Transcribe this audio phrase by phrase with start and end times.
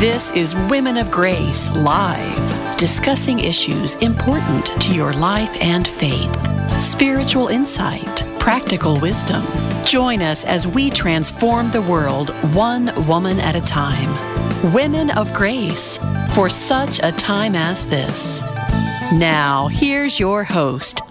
[0.00, 7.48] This is Women of Grace Live, discussing issues important to your life and faith, spiritual
[7.48, 9.44] insight, practical wisdom.
[9.84, 14.72] Join us as we transform the world one woman at a time.
[14.72, 15.98] Women of Grace,
[16.34, 18.40] for such a time as this.
[19.12, 21.02] Now, here's your host,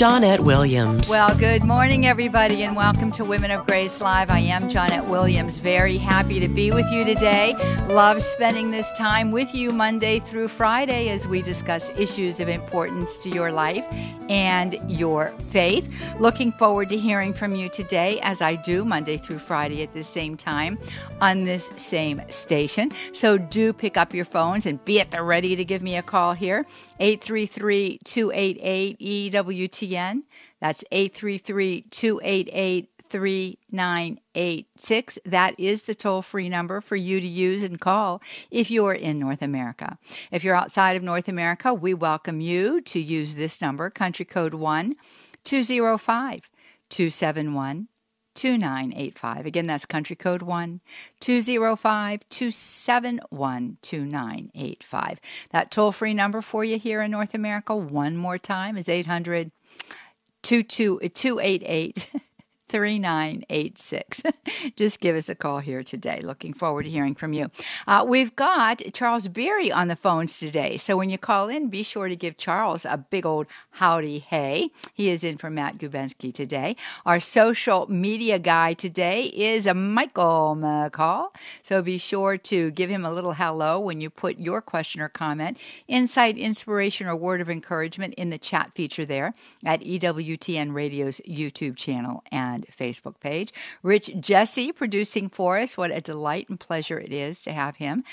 [0.00, 1.10] Johnnette Williams.
[1.10, 4.30] Well, good morning, everybody, and welcome to Women of Grace Live.
[4.30, 5.58] I am Johnnette Williams.
[5.58, 7.54] Very happy to be with you today.
[7.86, 13.18] Love spending this time with you Monday through Friday as we discuss issues of importance
[13.18, 13.86] to your life
[14.30, 15.92] and your faith.
[16.18, 20.02] Looking forward to hearing from you today, as I do Monday through Friday at the
[20.02, 20.78] same time
[21.20, 22.90] on this same station.
[23.12, 26.02] So do pick up your phones and be at the ready to give me a
[26.02, 26.64] call here.
[27.00, 28.96] 833 288
[29.90, 30.22] EWTN.
[30.60, 35.18] That's 833 288 3986.
[35.24, 39.18] That is the toll free number for you to use and call if you're in
[39.18, 39.98] North America.
[40.30, 44.54] If you're outside of North America, we welcome you to use this number, country code
[44.54, 44.94] 1
[45.42, 46.50] 205
[46.88, 47.88] 271
[48.34, 49.44] 2985.
[49.44, 50.80] Again, that's country code 1
[51.20, 55.20] 205 271 2985.
[55.50, 59.50] That toll free number for you here in North America, one more time, is 800
[60.42, 62.10] 288
[62.70, 64.22] 3986.
[64.76, 66.20] Just give us a call here today.
[66.22, 67.50] Looking forward to hearing from you.
[67.86, 70.76] Uh, we've got Charles Beery on the phones today.
[70.76, 74.70] So when you call in, be sure to give Charles a big old howdy hey.
[74.94, 76.76] He is in for Matt Gubensky today.
[77.04, 81.28] Our social media guy today is Michael McCall.
[81.62, 85.08] So be sure to give him a little hello when you put your question or
[85.08, 89.32] comment, insight, inspiration, or word of encouragement in the chat feature there
[89.64, 93.52] at EWTN Radio's YouTube channel and and Facebook page.
[93.82, 95.76] Rich Jesse producing for us.
[95.76, 98.04] What a delight and pleasure it is to have him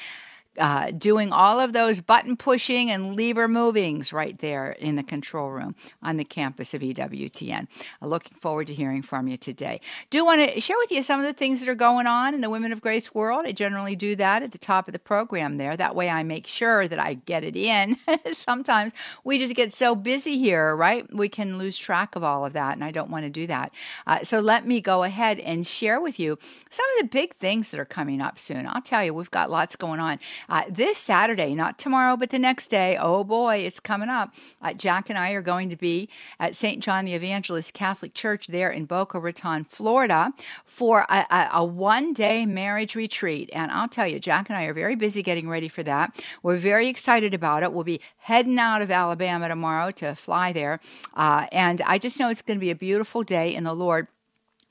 [0.58, 5.50] uh, doing all of those button pushing and lever movings right there in the control
[5.50, 7.68] room on the campus of EWTN.
[8.02, 9.82] I'm looking forward to hearing from you today.
[10.10, 12.42] Do want to share with you some of the things that are going on in
[12.42, 13.46] the Women of Grace world.
[13.46, 15.78] I generally do that at the top of the program there.
[15.78, 17.98] That way I make sure that I get it in.
[18.32, 21.06] Sometimes we just get so busy here, right?
[21.14, 23.72] We can lose track of all of that, and I don't want to do that.
[24.06, 26.38] Uh, so let me go ahead and share with you
[26.70, 28.68] some of the big things that are coming up soon.
[28.68, 30.20] I'll tell you, we've got lots going on.
[30.50, 34.34] Uh, this Saturday, not tomorrow, but the next day, oh boy, it's coming up.
[34.62, 36.10] Uh, Jack and I are going to be
[36.40, 36.82] at St.
[36.82, 40.32] John the Evangelist Catholic Church there in Boca Raton, Florida,
[40.66, 43.50] for a, a, a one day marriage retreat.
[43.54, 46.22] And I'll tell you, Jack and I are very busy getting ready for that.
[46.44, 47.74] We're very excited about it.
[47.74, 50.80] We'll be heading out of Alabama tomorrow to fly there.
[51.14, 54.08] Uh, and I just know it's going to be a beautiful day in the Lord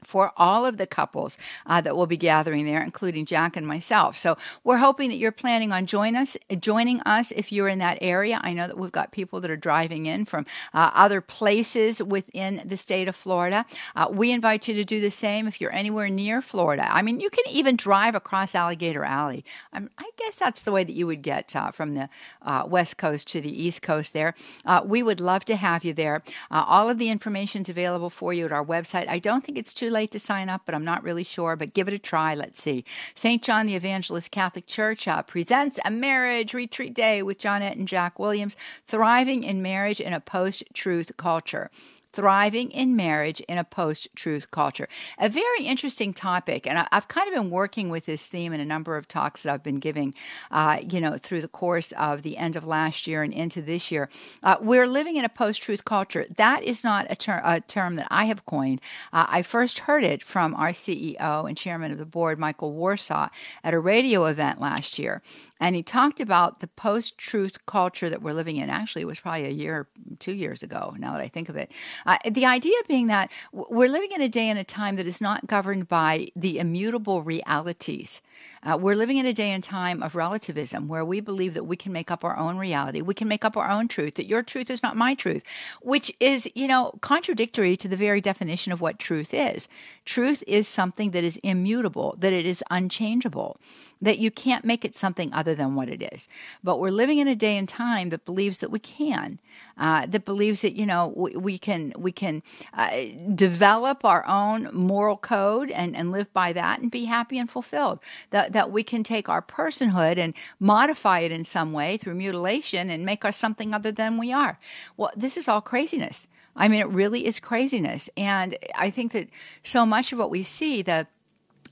[0.07, 1.37] for all of the couples
[1.67, 4.17] uh, that will be gathering there, including Jack and myself.
[4.17, 7.99] So we're hoping that you're planning on join us, joining us if you're in that
[8.01, 8.41] area.
[8.43, 12.63] I know that we've got people that are driving in from uh, other places within
[12.65, 13.67] the state of Florida.
[13.97, 16.87] Uh, we invite you to do the same if you're anywhere near Florida.
[16.89, 19.45] I mean, you can even drive across Alligator Alley.
[19.73, 22.09] Um, I guess that's the way that you would get uh, from the
[22.43, 24.35] uh, west coast to the east coast there.
[24.65, 26.23] Uh, we would love to have you there.
[26.51, 29.09] all of the information is available for you at our website.
[29.09, 31.57] I don't think it's too late to sign up, but I'm not really sure.
[31.57, 32.35] But give it a try.
[32.35, 32.85] Let's see.
[33.15, 33.43] St.
[33.43, 38.19] John the Evangelist Catholic Church uh, presents a marriage retreat day with Johnnette and Jack
[38.19, 41.71] Williams, thriving in marriage in a post truth culture
[42.17, 44.89] thriving in marriage in a post truth culture.
[45.19, 48.65] A very interesting topic, and I've kind of been working with this theme in a
[48.65, 50.15] number of talks that I've been giving,
[50.51, 53.91] uh, you know, through the course of the end of last year and into this
[53.91, 54.09] year.
[54.43, 56.25] Uh, we're living in a post truth culture.
[56.37, 58.81] That is not a, ter- a, term that I have coined.
[59.13, 63.29] Uh, I first heard it from our CEO and chairman of the board, Michael Warsaw,
[63.63, 65.21] at a radio event last year.
[65.61, 68.69] And he talked about the post truth culture that we're living in.
[68.69, 71.73] Actually, it was probably a year, two years ago, now that I think of it.
[72.05, 75.21] Uh, the idea being that we're living in a day and a time that is
[75.21, 78.21] not governed by the immutable realities
[78.63, 81.77] uh, we're living in a day and time of relativism where we believe that we
[81.77, 84.43] can make up our own reality, we can make up our own truth, that your
[84.43, 85.45] truth is not my truth,
[85.83, 89.69] which is, you know, contradictory to the very definition of what truth is.
[90.05, 93.59] Truth is something that is immutable, that it is unchangeable,
[94.01, 96.29] that you can't make it something other than what it is.
[96.63, 99.39] But we're living in a day and time that believes that we can,
[99.79, 102.43] uh, that believes that you know we, we can we can
[102.75, 102.91] uh,
[103.35, 108.01] develop our own moral code and and live by that and be happy and fulfilled
[108.31, 112.91] that, that we can take our personhood and modify it in some way through mutilation
[112.91, 114.59] and make us something other than we are.
[114.97, 116.29] Well, this is all craziness.
[116.55, 118.09] I mean, it really is craziness.
[118.17, 119.29] And I think that
[119.63, 121.07] so much of what we see, the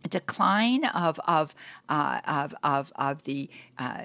[0.09, 1.55] decline of of
[1.89, 3.49] uh, of, of of the
[3.79, 4.03] uh,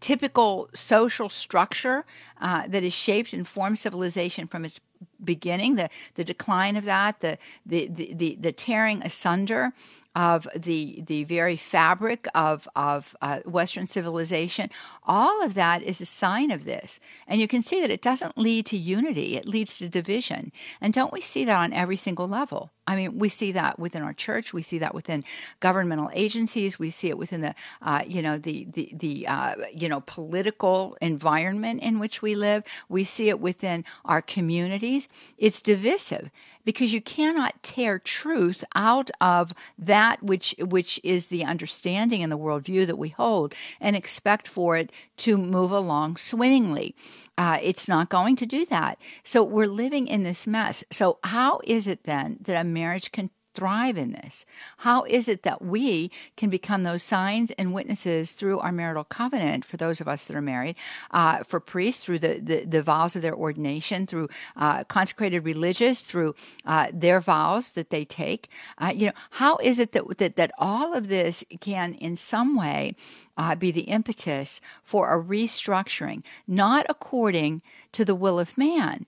[0.00, 2.04] typical social structure
[2.40, 4.80] uh, that is shaped and formed civilization from its
[5.24, 9.72] beginning the the decline of that the the, the, the tearing asunder
[10.14, 14.70] of the the very fabric of of uh, Western civilization,
[15.04, 17.00] all of that is a sign of this.
[17.26, 20.52] And you can see that it doesn't lead to unity; it leads to division.
[20.80, 22.70] And don't we see that on every single level?
[22.86, 24.52] I mean, we see that within our church.
[24.52, 25.24] We see that within
[25.60, 26.78] governmental agencies.
[26.80, 30.96] We see it within the, uh, you know, the the the uh, you know political
[31.00, 32.64] environment in which we live.
[32.88, 35.08] We see it within our communities.
[35.38, 36.30] It's divisive,
[36.64, 42.38] because you cannot tear truth out of that which which is the understanding and the
[42.38, 46.94] worldview that we hold and expect for it to move along swimmingly.
[47.38, 48.98] Uh, it's not going to do that.
[49.24, 50.84] So we're living in this mess.
[50.90, 54.44] So how is it then that a marriage can thrive in this?
[54.78, 59.64] How is it that we can become those signs and witnesses through our marital covenant
[59.64, 60.76] for those of us that are married,
[61.10, 66.02] uh, for priests through the, the, the, vows of their ordination, through uh, consecrated religious,
[66.02, 66.34] through
[66.66, 68.48] uh, their vows that they take?
[68.78, 72.56] Uh, you know, how is it that, that, that all of this can in some
[72.56, 72.94] way
[73.36, 77.62] uh, be the impetus for a restructuring, not according
[77.92, 79.06] to the will of man,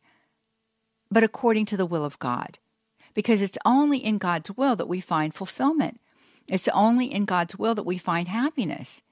[1.10, 2.58] but according to the will of God?
[3.14, 6.00] Because it's only in God's will that we find fulfillment.
[6.46, 9.02] It's only in God's will that we find happiness.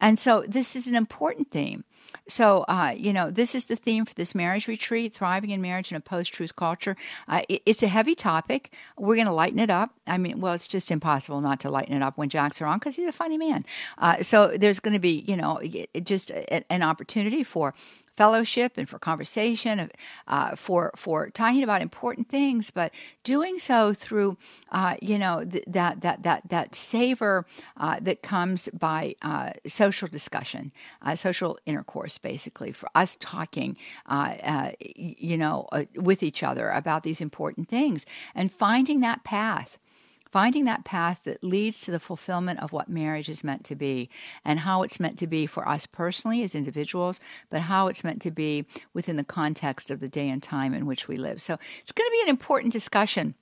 [0.00, 1.84] And so this is an important theme.
[2.28, 5.90] So, uh, you know, this is the theme for this marriage retreat thriving in marriage
[5.90, 6.96] in a post truth culture.
[7.26, 8.72] Uh, it, it's a heavy topic.
[8.96, 9.90] We're going to lighten it up.
[10.06, 12.96] I mean, well, it's just impossible not to lighten it up when Jack's around because
[12.96, 13.66] he's a funny man.
[13.98, 15.60] Uh, so, there's going to be, you know,
[16.02, 17.74] just a, an opportunity for
[18.18, 19.90] fellowship and for conversation,
[20.26, 22.92] uh, for for talking about important things, but
[23.22, 24.36] doing so through
[24.72, 30.08] uh, you know th- that that that that savor uh, that comes by uh, social
[30.08, 30.72] discussion,
[31.02, 33.76] uh, social intercourse, basically for us talking,
[34.06, 38.04] uh, you know, with each other about these important things
[38.34, 39.78] and finding that path
[40.30, 44.08] finding that path that leads to the fulfillment of what marriage is meant to be
[44.44, 47.20] and how it's meant to be for us personally as individuals,
[47.50, 50.86] but how it's meant to be within the context of the day and time in
[50.86, 51.40] which we live.
[51.40, 53.34] So it's going to be an important discussion.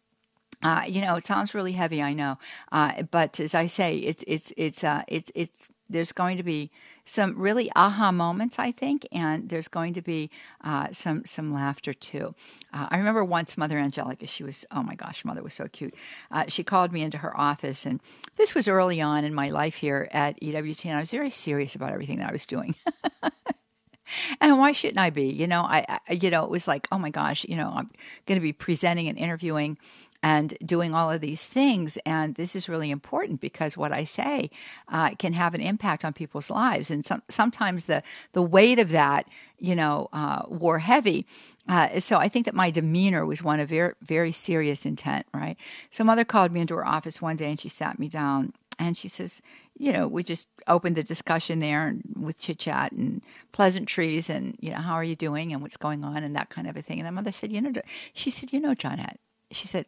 [0.63, 2.39] Uh, you know, it sounds really heavy, I know,
[2.73, 6.71] uh, but as I say, it's it's it's uh, it's it's there's going to be
[7.07, 10.31] some really aha moments, I think, and there's going to be
[10.63, 12.35] uh, some some laughter too.
[12.75, 15.95] Uh, I remember once Mother Angelica, she was oh my gosh, Mother was so cute.
[16.31, 18.01] Uh, she called me into her office, and
[18.37, 21.75] this was early on in my life here at EWT, and I was very serious
[21.75, 22.75] about everything that I was doing.
[24.41, 25.27] and why shouldn't I be?
[25.27, 27.91] You know, I, I, you know, it was like, oh my gosh, you know, I'm
[28.27, 29.79] going to be presenting and interviewing
[30.27, 31.99] and doing all of these things.
[32.05, 34.51] And this is really important because what I say
[34.89, 36.91] uh, can have an impact on people's lives.
[36.91, 38.03] And some, sometimes the,
[38.33, 39.29] the weight of that,
[39.61, 41.29] you know, uh, wore heavy.
[41.69, 45.57] Uh, so I think that my demeanor was one of very, very serious intent, right?
[45.91, 48.99] So mother called me into her office one day and she sat me down and
[48.99, 49.41] she says,
[49.79, 54.71] you know, we just opened the discussion there with chit chat and pleasantries and, you
[54.71, 56.99] know, how are you doing and what's going on and that kind of a thing.
[56.99, 57.73] And the mother said, you know,
[58.13, 59.19] she said, you know, Johnnette,
[59.53, 59.87] she said,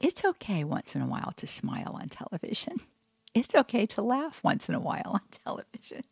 [0.00, 2.80] it's okay once in a while to smile on television.
[3.34, 6.04] It's okay to laugh once in a while on television.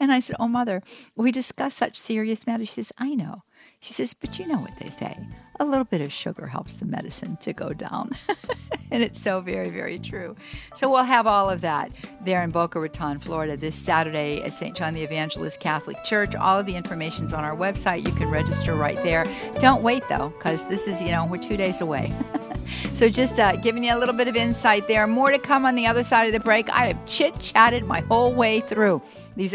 [0.00, 0.82] And I said, Oh, mother,
[1.14, 2.70] we discuss such serious matters.
[2.70, 3.44] She says, I know.
[3.80, 5.16] She says, But you know what they say
[5.60, 8.10] a little bit of sugar helps the medicine to go down.
[8.90, 10.36] and it's so very, very true.
[10.74, 11.90] So we'll have all of that
[12.24, 14.76] there in Boca Raton, Florida, this Saturday at St.
[14.76, 16.34] John the Evangelist Catholic Church.
[16.34, 18.06] All of the information's on our website.
[18.06, 19.24] You can register right there.
[19.60, 22.12] Don't wait, though, because this is, you know, we're two days away.
[22.94, 25.06] so just uh, giving you a little bit of insight there.
[25.06, 26.70] More to come on the other side of the break.
[26.70, 29.02] I have chit chatted my whole way through
[29.36, 29.54] these.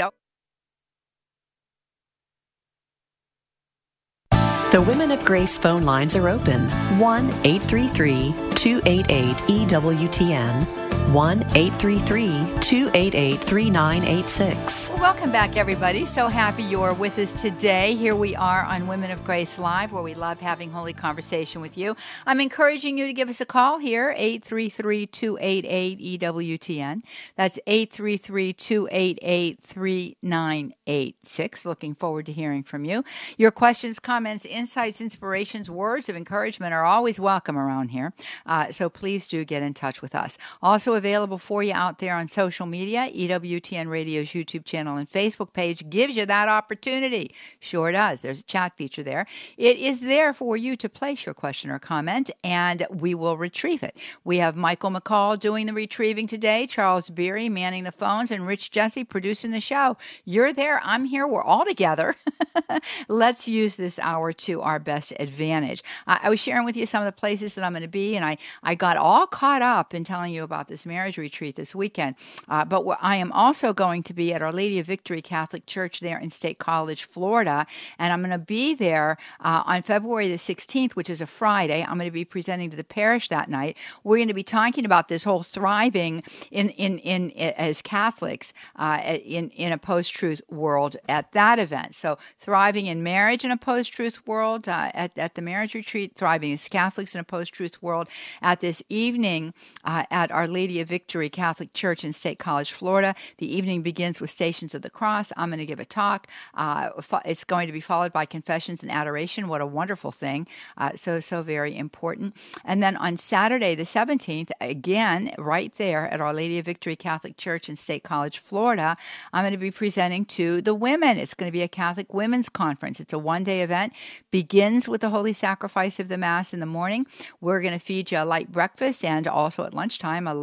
[4.74, 6.68] The Women of Grace phone lines are open.
[6.98, 12.28] 1 833 288 EWTN 1 833
[12.62, 14.90] 288 3986.
[14.92, 16.06] Welcome back, everybody.
[16.06, 17.94] So happy you're with us today.
[17.96, 21.78] Here we are on Women of Grace Live, where we love having holy conversation with
[21.78, 21.96] you.
[22.26, 27.04] I'm encouraging you to give us a call here, 833 288 EWTN.
[27.36, 31.66] That's 833 288 3986.
[31.66, 33.04] Looking forward to hearing from you.
[33.38, 38.14] Your questions, comments, insights, inspirations, words of encouragement are always welcome around here.
[38.46, 40.38] Uh, so please do get in touch with us.
[40.62, 43.10] Also, available for you out there on social media.
[43.14, 47.34] EWTN Radio's YouTube channel and Facebook page gives you that opportunity.
[47.60, 48.22] Sure does.
[48.22, 49.26] There's a chat feature there.
[49.58, 53.84] It is there for you to place your question or comment, and we will retrieve
[53.84, 53.98] it.
[54.24, 58.72] We have Michael McCall doing the retrieving today, Charles Beery manning the phones, and Rich
[58.72, 59.98] Jesse producing the show.
[60.26, 60.82] You're there.
[60.84, 61.28] I'm here.
[61.28, 62.16] We're all together.
[63.08, 65.84] Let's use this hour to our best advantage.
[66.08, 68.16] Uh, I was sharing with you some of the places that I'm going to be,
[68.16, 71.74] and I, I got all caught up in telling you about this marriage retreat this
[71.76, 72.16] weekend.
[72.48, 76.00] Uh, but I am also going to be at Our Lady of Victory Catholic Church
[76.00, 77.66] there in State College, Florida,
[78.00, 81.84] and I'm going to be there uh, on February the 16th, which is a Friday.
[81.84, 83.78] I'm going to be presenting to the parish that night.
[84.04, 88.54] We're going to be talking about this whole thriving in in in, in as Catholics
[88.76, 91.96] uh, in in a post truth world at that event.
[91.96, 96.14] So thriving in marriage in a post truth world uh, at at the marriage retreat,
[96.16, 98.08] thriving as Catholics in a post truth world
[98.42, 103.16] at this evening uh, at Our Lady of Victory Catholic Church in State College, Florida.
[103.38, 105.32] The evening begins with Stations of the Cross.
[105.38, 106.28] I'm going to give a talk.
[106.54, 106.90] Uh,
[107.26, 109.48] it's going to be followed by confessions and adoration.
[109.48, 110.48] What a wonderful thing!
[110.78, 112.36] Uh, so so very important.
[112.64, 117.38] And then on Saturday the 17th, again right there at Our Lady of Victory Catholic
[117.38, 118.96] Church in State College, Florida,
[119.32, 121.18] I'm going to be presenting to the women.
[121.18, 123.00] It's going to be a Catholic Women's Conference.
[123.00, 123.94] It's a one day event.
[124.32, 127.06] Begins with the Holy Sacrifice of the Mass in the morning.
[127.42, 130.34] We're going to feed you a light breakfast and also at lunchtime a,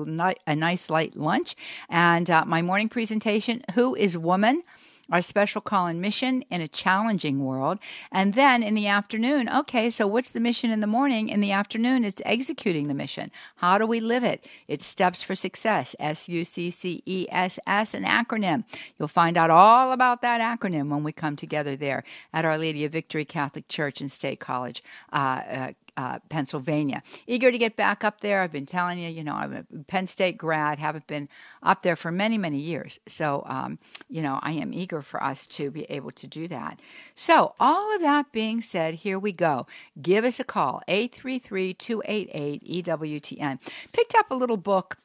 [0.46, 1.56] a nice light lunch.
[1.88, 4.62] And uh, my morning presentation Who is Woman?
[5.10, 7.78] our special call and mission in a challenging world.
[8.12, 11.28] And then in the afternoon, okay, so what's the mission in the morning?
[11.28, 13.30] In the afternoon, it's executing the mission.
[13.56, 14.46] How do we live it?
[14.68, 18.64] It's Steps for Success, S U C C E S S, an acronym.
[18.98, 22.84] You'll find out all about that acronym when we come together there at Our Lady
[22.84, 25.16] of Victory Catholic Church and State College, uh,
[25.50, 27.02] uh, uh, Pennsylvania.
[27.26, 28.40] Eager to get back up there.
[28.40, 31.28] I've been telling you, you know, I'm a Penn State grad, haven't been
[31.62, 32.98] up there for many, many years.
[33.06, 33.78] So, um,
[34.08, 36.80] you know, I am eager for us to be able to do that.
[37.14, 39.66] So, all of that being said, here we go.
[40.00, 43.58] Give us a call, 833 288 EWTN.
[43.92, 44.98] Picked up a little book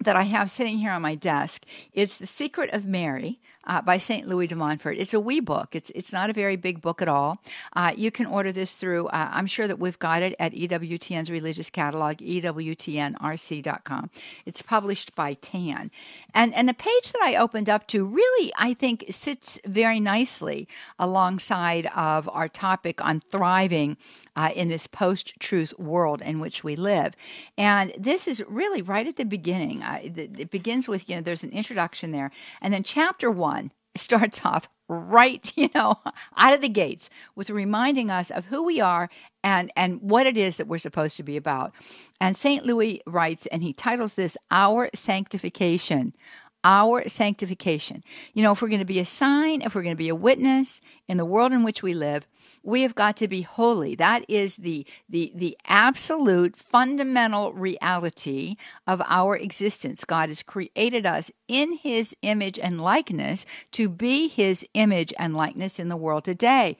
[0.00, 1.64] that I have sitting here on my desk.
[1.92, 4.26] It's The Secret of Mary uh, by St.
[4.28, 4.96] Louis de Montfort.
[4.98, 5.74] It's a wee book.
[5.74, 7.38] It's it's not a very big book at all.
[7.74, 9.06] Uh, you can order this through.
[9.08, 14.10] Uh, I'm sure that we've got it at EWTN's religious catalog, ewtnrc.com.
[14.46, 15.90] It's published by Tan,
[16.34, 20.68] and and the page that I opened up to really I think sits very nicely
[20.98, 23.96] alongside of our topic on thriving
[24.36, 27.14] uh, in this post-truth world in which we live.
[27.56, 29.82] And this is really right at the beginning.
[29.82, 33.72] Uh, it begins with you know there's an introduction there, and then chapter one one
[33.94, 36.00] starts off right, you know,
[36.36, 39.08] out of the gates with reminding us of who we are
[39.44, 41.72] and and what it is that we're supposed to be about.
[42.20, 42.64] And St.
[42.64, 46.14] Louis writes and he titles this Our Sanctification.
[46.64, 48.04] Our sanctification.
[48.34, 50.14] You know, if we're going to be a sign, if we're going to be a
[50.14, 52.26] witness in the world in which we live,
[52.62, 53.94] we have got to be holy.
[53.94, 60.04] That is the, the, the absolute fundamental reality of our existence.
[60.04, 65.78] God has created us in his image and likeness to be his image and likeness
[65.78, 66.76] in the world today.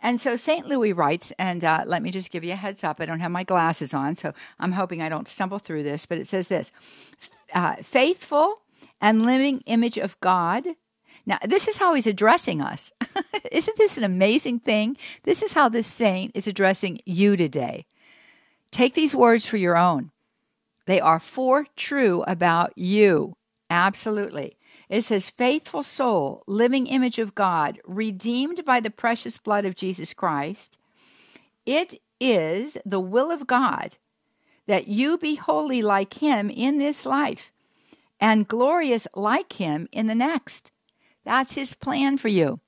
[0.00, 0.66] And so St.
[0.66, 3.00] Louis writes, and uh, let me just give you a heads up.
[3.00, 6.18] I don't have my glasses on, so I'm hoping I don't stumble through this, but
[6.18, 6.72] it says this
[7.54, 8.60] uh, faithful
[9.00, 10.66] and living image of God
[11.26, 12.92] now, this is how he's addressing us.
[13.52, 14.96] Isn't this an amazing thing?
[15.24, 17.84] This is how this saint is addressing you today.
[18.70, 20.12] Take these words for your own.
[20.86, 23.36] They are for true about you.
[23.68, 24.56] Absolutely.
[24.88, 30.14] It says, faithful soul, living image of God, redeemed by the precious blood of Jesus
[30.14, 30.78] Christ.
[31.64, 33.96] It is the will of God
[34.68, 37.52] that you be holy like him in this life
[38.20, 40.70] and glorious like him in the next.
[41.26, 42.60] That's His plan for you.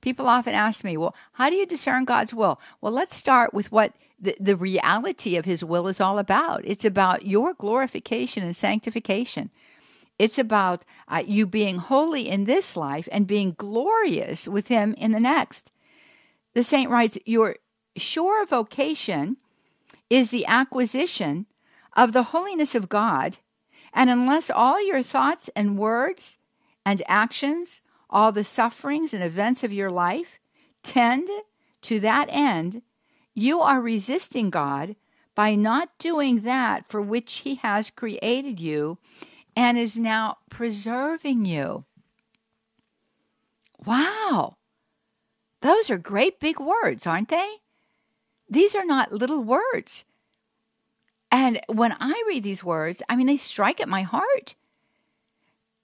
[0.00, 2.60] People often ask me, well, how do you discern God's will?
[2.80, 6.60] Well, let's start with what the, the reality of His will is all about.
[6.64, 9.50] It's about your glorification and sanctification.
[10.18, 15.10] It's about uh, you being holy in this life and being glorious with Him in
[15.10, 15.72] the next.
[16.54, 17.56] The saint writes, Your
[17.96, 19.38] sure vocation
[20.08, 21.46] is the acquisition
[21.94, 23.38] of the holiness of God,
[23.94, 26.36] and unless all your thoughts and words
[26.84, 30.38] and actions all the sufferings and events of your life
[30.82, 31.28] tend
[31.82, 32.82] to that end,
[33.34, 34.96] you are resisting God
[35.34, 38.98] by not doing that for which He has created you
[39.56, 41.84] and is now preserving you.
[43.84, 44.56] Wow!
[45.60, 47.56] Those are great big words, aren't they?
[48.48, 50.04] These are not little words.
[51.36, 54.54] And when I read these words, I mean, they strike at my heart.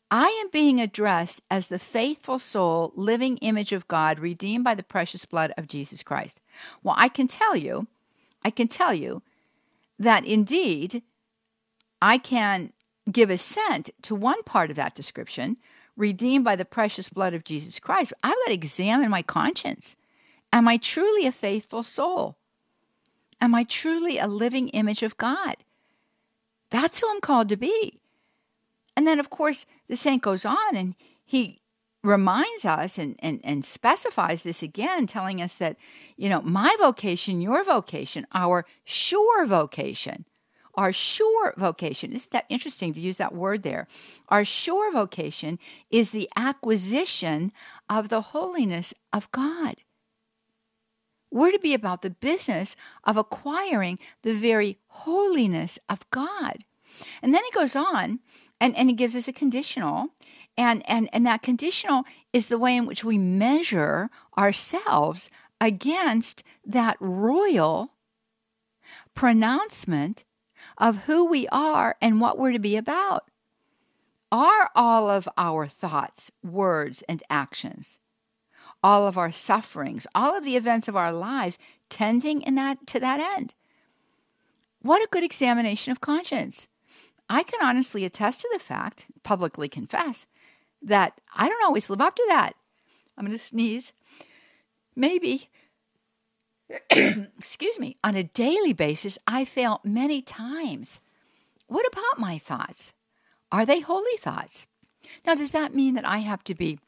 [0.08, 4.84] I am being addressed as the faithful soul, living image of God, redeemed by the
[4.84, 6.40] precious blood of Jesus Christ.
[6.84, 7.88] Well, I can tell you,
[8.44, 9.22] I can tell you
[9.98, 11.02] that indeed
[12.00, 12.72] I can
[13.10, 15.56] give assent to one part of that description,
[15.96, 18.12] redeemed by the precious blood of Jesus Christ.
[18.22, 19.96] I've got to examine my conscience.
[20.52, 22.36] Am I truly a faithful soul?
[23.40, 25.56] Am I truly a living image of God?
[26.70, 28.00] That's who I'm called to be.
[28.96, 30.94] And then, of course, the saint goes on and
[31.24, 31.60] he
[32.02, 35.76] reminds us and, and, and specifies this again, telling us that,
[36.16, 40.24] you know, my vocation, your vocation, our sure vocation,
[40.74, 43.86] our sure vocation, isn't that interesting to use that word there?
[44.28, 45.58] Our sure vocation
[45.90, 47.52] is the acquisition
[47.88, 49.76] of the holiness of God.
[51.30, 56.64] We're to be about the business of acquiring the very holiness of God.
[57.22, 58.20] And then he goes on
[58.60, 60.08] and, and he gives us a conditional.
[60.56, 66.96] And, and, and that conditional is the way in which we measure ourselves against that
[66.98, 67.92] royal
[69.14, 70.24] pronouncement
[70.76, 73.30] of who we are and what we're to be about.
[74.32, 77.99] Are all of our thoughts, words, and actions
[78.82, 81.58] all of our sufferings, all of the events of our lives
[81.88, 83.54] tending in that to that end.
[84.82, 86.68] What a good examination of conscience.
[87.28, 90.26] I can honestly attest to the fact, publicly confess,
[90.82, 92.54] that I don't always live up to that.
[93.16, 93.92] I'm going to sneeze.
[94.96, 95.48] Maybe,
[96.90, 101.00] excuse me, on a daily basis, I fail many times.
[101.66, 102.94] What about my thoughts?
[103.52, 104.66] Are they holy thoughts?
[105.26, 106.78] Now, does that mean that I have to be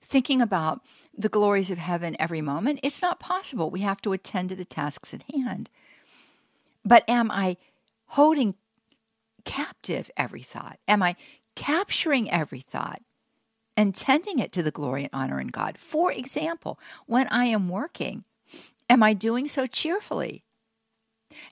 [0.00, 0.80] thinking about
[1.16, 2.80] the glories of heaven every moment.
[2.82, 3.70] It's not possible.
[3.70, 5.70] We have to attend to the tasks at hand.
[6.84, 7.56] But am I
[8.06, 8.54] holding
[9.44, 10.78] captive every thought?
[10.88, 11.16] Am I
[11.54, 13.02] capturing every thought
[13.76, 15.78] and tending it to the glory and honor in God?
[15.78, 18.24] For example, when I am working,
[18.90, 20.44] am I doing so cheerfully?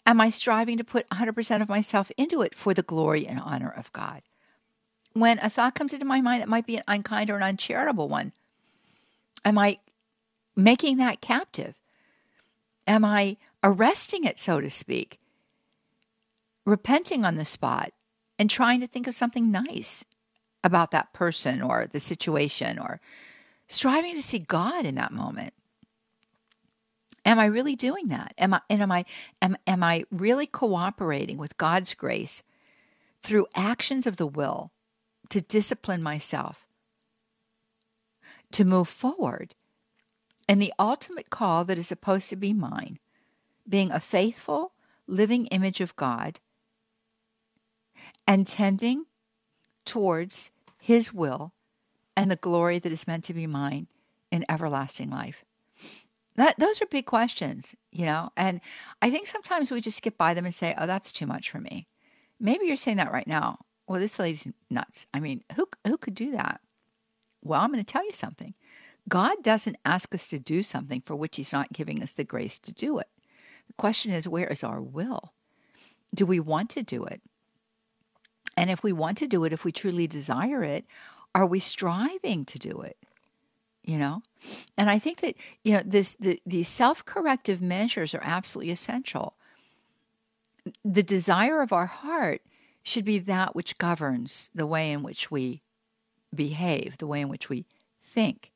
[0.05, 3.73] Am I striving to put 100% of myself into it for the glory and honor
[3.75, 4.23] of God?
[5.13, 8.09] When a thought comes into my mind that might be an unkind or an uncharitable
[8.09, 8.33] one,
[9.45, 9.79] am I
[10.57, 11.75] making that captive?
[12.87, 15.19] Am I arresting it, so to speak?
[16.65, 17.93] Repenting on the spot
[18.39, 20.05] and trying to think of something nice
[20.63, 23.01] about that person or the situation or
[23.69, 25.55] striving to see God in that moment.
[27.25, 28.35] Am I really doing that?
[28.39, 29.05] Am I and am I
[29.43, 32.43] am, am I really cooperating with God's grace
[33.23, 34.71] through actions of the will
[35.31, 36.67] to discipline myself,
[38.53, 39.55] to move forward.
[40.49, 42.99] And the ultimate call that is supposed to be mine,
[43.69, 44.73] being a faithful,
[45.07, 46.41] living image of God
[48.27, 49.07] and tending
[49.85, 51.53] towards His will
[52.17, 53.89] and the glory that is meant to be mine
[54.31, 55.45] in everlasting life.
[56.37, 58.61] That, those are big questions, you know, and
[59.03, 61.61] I think sometimes we just skip by them and say, oh, that's too much for
[61.61, 61.87] me.
[62.39, 63.59] Maybe you're saying that right now
[63.91, 65.09] well, this lady's nuts.
[65.13, 66.61] I mean, who, who could do that?
[67.43, 68.55] Well, I'm going to tell you something.
[69.09, 72.61] God doesn't ask us to do something for which He's not giving us the grace
[72.61, 73.09] to do it.
[73.67, 75.33] The question is, where is our will?
[76.15, 77.21] Do we want to do it?
[78.57, 80.85] And if we want to do it, if we truly desire it,
[81.35, 82.97] are we striving to do it?
[83.83, 84.23] You know?
[84.79, 89.35] And I think that, you know, this the, these self-corrective measures are absolutely essential.
[90.85, 92.43] The desire of our heart
[92.83, 95.63] should be that which governs the way in which we
[96.35, 97.67] behave, the way in which we
[98.03, 98.51] think,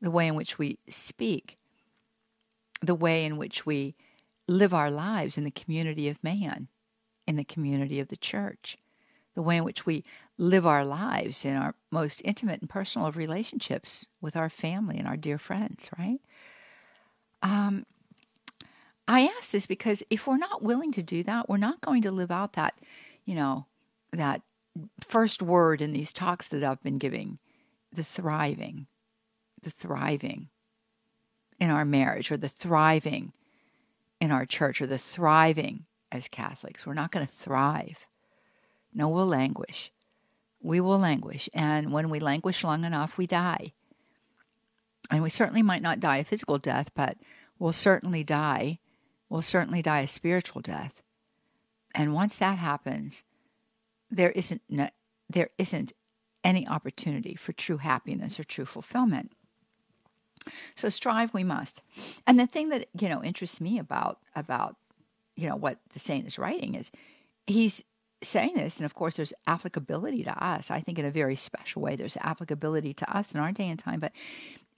[0.00, 1.58] the way in which we speak,
[2.82, 3.94] the way in which we
[4.46, 6.68] live our lives in the community of man,
[7.26, 8.78] in the community of the church,
[9.34, 10.04] the way in which we
[10.38, 15.06] live our lives in our most intimate and personal of relationships with our family and
[15.06, 16.20] our dear friends, right?
[17.42, 17.84] Um,
[19.06, 22.10] I ask this because if we're not willing to do that, we're not going to
[22.10, 22.74] live out that
[23.28, 23.66] you know,
[24.10, 24.40] that
[25.06, 27.38] first word in these talks that I've been giving
[27.92, 28.86] the thriving,
[29.62, 30.48] the thriving
[31.60, 33.34] in our marriage, or the thriving
[34.18, 36.86] in our church, or the thriving as Catholics.
[36.86, 38.06] We're not going to thrive.
[38.94, 39.92] No, we'll languish.
[40.62, 41.50] We will languish.
[41.52, 43.74] And when we languish long enough, we die.
[45.10, 47.18] And we certainly might not die a physical death, but
[47.58, 48.78] we'll certainly die.
[49.28, 51.02] We'll certainly die a spiritual death.
[51.94, 53.24] And once that happens,
[54.10, 54.62] there isn't
[55.28, 55.92] there isn't
[56.44, 59.32] any opportunity for true happiness or true fulfillment.
[60.76, 61.82] So strive we must.
[62.26, 64.76] And the thing that, you know, interests me about about
[65.38, 66.90] you know, what the saint is writing is
[67.46, 67.84] he's
[68.22, 70.68] saying this, and of course, there's applicability to us.
[70.68, 73.78] I think in a very special way, there's applicability to us in our day and
[73.78, 74.00] time.
[74.00, 74.12] But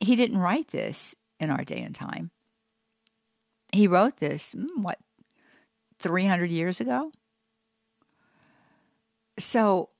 [0.00, 2.30] he didn't write this in our day and time.
[3.72, 4.98] He wrote this, hmm, what,
[6.00, 7.12] 300 years ago?
[9.38, 9.90] So,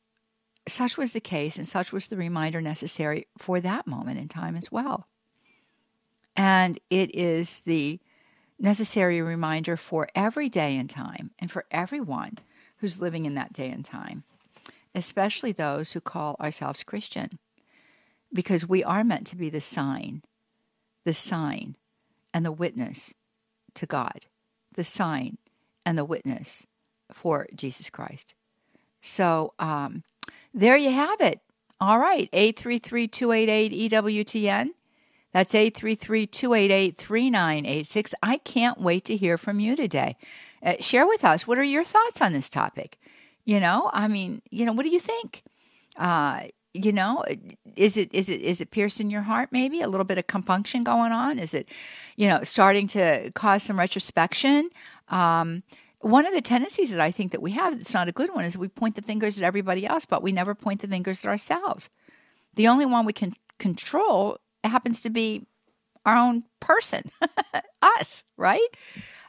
[0.69, 4.57] such was the case, and such was the reminder necessary for that moment in time
[4.57, 5.07] as well.
[6.37, 8.01] And it is the
[8.59, 12.39] necessary reminder for every day and time and for everyone
[12.79, 14.25] who's living in that day and time,
[14.95, 17.39] especially those who call ourselves Christian,
[18.33, 20.23] because we are meant to be the sign,
[21.05, 21.77] the sign
[22.33, 23.13] and the witness
[23.75, 24.27] to God,
[24.75, 25.39] the sign
[25.91, 26.67] and the witness
[27.13, 28.35] for Jesus Christ.
[29.01, 30.05] So um,
[30.55, 31.41] there you have it.
[31.81, 34.69] All right, 833 288 EWTN.
[35.33, 38.15] That's 833 288 3986.
[38.23, 40.17] I can't wait to hear from you today.
[40.63, 42.97] Uh, share with us what are your thoughts on this topic?
[43.45, 45.43] You know, I mean, you know, what do you think?
[45.97, 47.25] Uh, you know,
[47.75, 49.49] is it is it is it piercing your heart?
[49.51, 51.41] Maybe a little bit of compunction going on.
[51.41, 51.69] Is it,
[52.17, 54.71] you know, starting to cause some retrospection?
[55.11, 55.63] Um,
[56.01, 58.45] one of the tendencies that I think that we have that's not a good one
[58.45, 61.29] is we point the fingers at everybody else, but we never point the fingers at
[61.29, 61.91] ourselves.
[62.55, 65.47] The only one we can control happens to be
[66.07, 67.11] our own person,
[67.83, 68.67] us, right?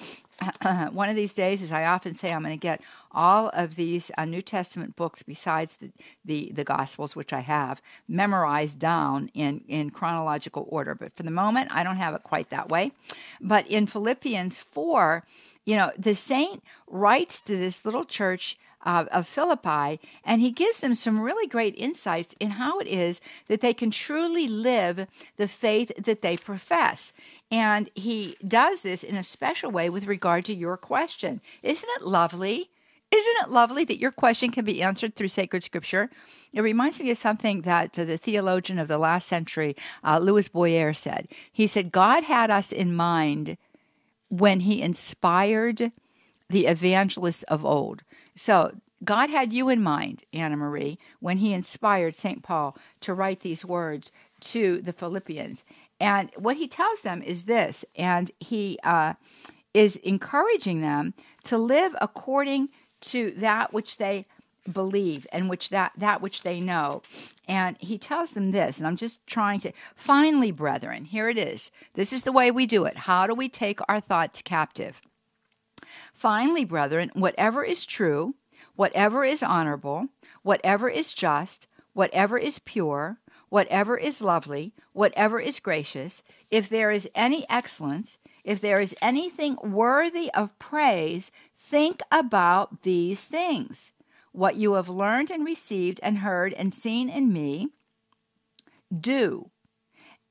[0.93, 2.81] One of these days, as I often say, I'm going to get
[3.13, 5.91] all of these uh, New Testament books, besides the,
[6.25, 10.95] the the Gospels, which I have memorized down in in chronological order.
[10.95, 12.93] But for the moment, I don't have it quite that way.
[13.43, 15.25] But in Philippians four,
[15.71, 20.81] you know, the saint writes to this little church uh, of Philippi, and he gives
[20.81, 25.07] them some really great insights in how it is that they can truly live
[25.37, 27.13] the faith that they profess.
[27.53, 31.41] And he does this in a special way with regard to your question.
[31.63, 32.71] Isn't it lovely?
[33.13, 36.11] Isn't it lovely that your question can be answered through sacred scripture?
[36.53, 40.49] It reminds me of something that uh, the theologian of the last century, uh, Louis
[40.49, 41.29] Bouyer, said.
[41.53, 43.57] He said, God had us in mind
[44.31, 45.93] when he inspired
[46.49, 48.03] the evangelists of old.
[48.35, 48.73] So
[49.05, 52.43] God had you in mind, Anna Marie, when he inspired St.
[52.43, 55.65] Paul to write these words to the Philippians.
[55.99, 59.15] And what he tells them is this, and he uh,
[59.75, 61.15] is encouraging them
[61.45, 62.71] to live according
[63.03, 64.27] to that which they
[64.71, 67.03] believe and which that that which they know.
[67.49, 71.71] And he tells them this and i'm just trying to finally brethren here it is
[71.95, 72.97] this is the way we do it.
[72.97, 75.01] How do we take our thoughts captive?
[76.13, 78.35] Finally, brethren, whatever is true,
[78.77, 80.09] whatever is honorable,
[80.43, 83.19] whatever is just, whatever is pure,
[83.49, 89.57] whatever is lovely, whatever is gracious, if there is any excellence, if there is anything
[89.63, 93.93] worthy of praise, think about these things.
[94.33, 97.71] What you have learned and received and heard and seen in me,
[98.99, 99.51] do,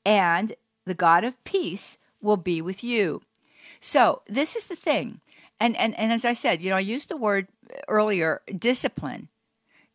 [0.06, 0.54] and
[0.86, 3.22] the God of peace will be with you.
[3.80, 5.22] So, this is the thing
[5.60, 7.48] and and and as I said, you know, I used the word
[7.88, 9.28] earlier, discipline.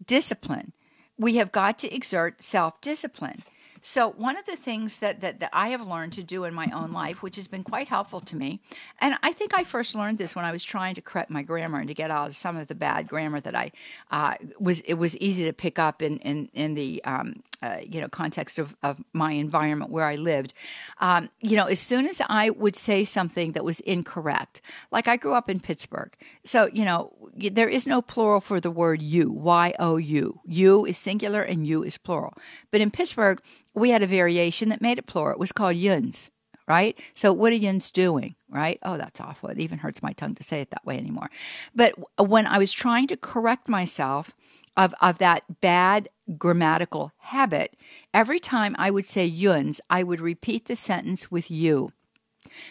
[0.05, 0.73] Discipline.
[1.17, 3.43] We have got to exert self-discipline.
[3.87, 6.71] So one of the things that, that, that I have learned to do in my
[6.75, 8.61] own life, which has been quite helpful to me,
[8.99, 11.81] and I think I first learned this when I was trying to correct my grammar
[11.81, 13.73] and to get out of some of the bad grammar that I
[14.11, 14.81] uh, was.
[14.81, 18.59] It was easy to pick up in in in the um, uh, you know context
[18.59, 20.55] of, of my environment where I lived.
[21.01, 25.17] Um, you know, as soon as I would say something that was incorrect, like I
[25.17, 26.15] grew up in Pittsburgh,
[26.45, 29.31] so you know there is no plural for the word you.
[29.31, 30.41] Y O U.
[30.45, 32.35] You is singular and you is plural.
[32.71, 33.41] But in Pittsburgh,
[33.75, 35.33] we had a variation that made it plural.
[35.33, 36.31] It was called yuns
[36.67, 36.99] right?
[37.15, 38.79] So what are yuns doing, right?
[38.83, 39.51] Oh, that's awful.
[39.51, 41.31] It even hurts my tongue to say it that way anymore.
[41.75, 44.33] But when I was trying to correct myself
[44.77, 46.09] of, of that bad
[46.39, 47.75] grammatical habit,
[48.13, 51.93] every time I would say yuns, I would repeat the sentence with you.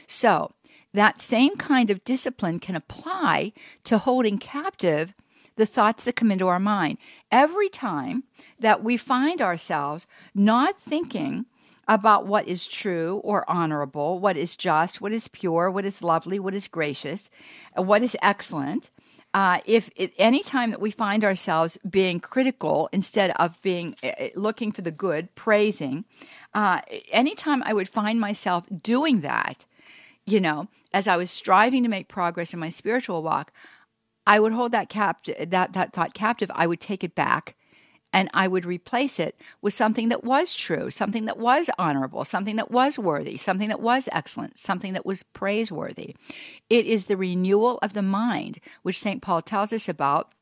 [0.07, 0.53] So
[0.93, 3.53] that same kind of discipline can apply
[3.85, 5.13] to holding captive
[5.55, 6.97] the thoughts that come into our mind.
[7.31, 8.23] Every time
[8.59, 11.45] that we find ourselves not thinking
[11.87, 16.39] about what is true or honorable, what is just, what is pure, what is lovely,
[16.39, 17.29] what is gracious,
[17.75, 18.89] what is excellent,
[19.33, 24.71] uh, if any time that we find ourselves being critical instead of being uh, looking
[24.71, 26.05] for the good, praising,
[26.53, 29.65] uh, anytime I would find myself doing that,
[30.25, 33.51] you know, as I was striving to make progress in my spiritual walk,
[34.27, 36.51] I would hold that captive, that that thought captive.
[36.53, 37.55] I would take it back,
[38.13, 42.55] and I would replace it with something that was true, something that was honorable, something
[42.57, 46.15] that was worthy, something that was excellent, something that was praiseworthy.
[46.69, 49.21] It is the renewal of the mind, which St.
[49.21, 50.32] Paul tells us about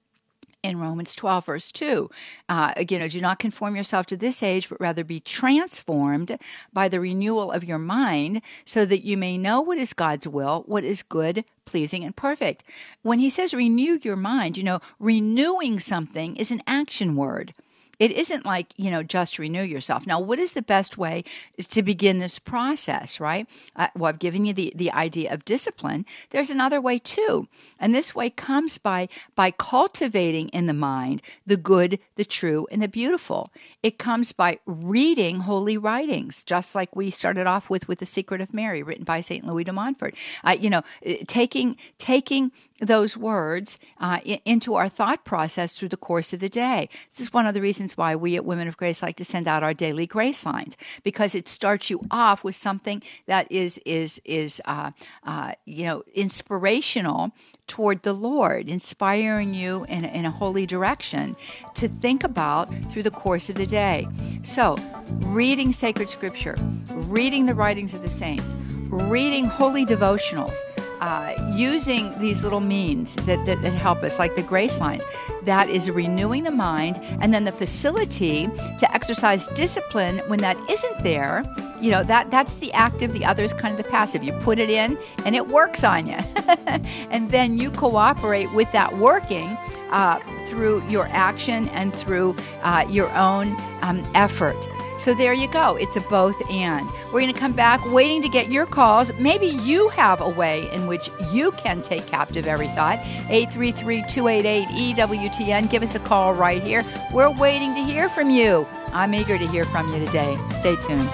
[0.64, 2.10] in Romans 12, verse 2.
[2.50, 6.38] Uh, do not conform yourself to this age, but rather be transformed
[6.72, 10.64] by the renewal of your mind, so that you may know what is God's will,
[10.68, 12.64] what is good, pleasing, and perfect.
[13.02, 17.54] When he says renew your mind, you know, renewing something is an action word.
[18.02, 20.08] It isn't like, you know, just renew yourself.
[20.08, 21.24] Now, what is the best way
[21.60, 23.48] to begin this process, right?
[23.76, 26.08] Uh, well, I've given you the, the idea of discipline.
[26.32, 27.48] There's another way too.
[27.80, 32.82] And this way comes by by cultivating in the mind the good, the true, and
[32.82, 33.52] the beautiful.
[33.84, 38.42] It comes by reading holy writings, just like we started off with with the Secret
[38.42, 40.16] of Mary, written by Saint Louis de Montfort.
[40.44, 42.52] Uh, you know, uh, taking taking
[42.82, 46.90] those words uh, into our thought process through the course of the day.
[47.12, 49.48] This is one of the reasons why we at Women of Grace like to send
[49.48, 54.20] out our daily grace lines because it starts you off with something that is is
[54.26, 54.92] is uh,
[55.24, 57.32] uh, you know inspirational
[57.68, 61.38] toward the Lord, inspiring you in, in a holy direction
[61.76, 64.08] to think about through the course of the day.
[64.42, 64.76] So,
[65.20, 66.58] reading sacred scripture,
[66.90, 68.56] reading the writings of the saints,
[68.90, 70.58] reading holy devotionals
[71.02, 75.04] uh, using these little means that, that, that, help us, like the grace lines,
[75.44, 81.04] that is renewing the mind, and then the facility to exercise discipline when that isn't
[81.04, 81.44] there.
[81.82, 84.24] You know that that's the active, the other is kind of the passive.
[84.24, 86.14] You put it in, and it works on you,
[87.10, 89.58] and then you cooperate with that working
[89.90, 94.68] uh, through your action and through uh, your own um, effort.
[95.02, 95.78] So there you go.
[95.78, 96.88] It's a both and.
[97.06, 99.12] We're going to come back waiting to get your calls.
[99.18, 103.00] Maybe you have a way in which you can take captive every thought.
[103.28, 105.72] 833 288 EWTN.
[105.72, 106.86] Give us a call right here.
[107.12, 108.68] We're waiting to hear from you.
[108.94, 110.38] I'm eager to hear from you today.
[110.52, 111.10] Stay tuned.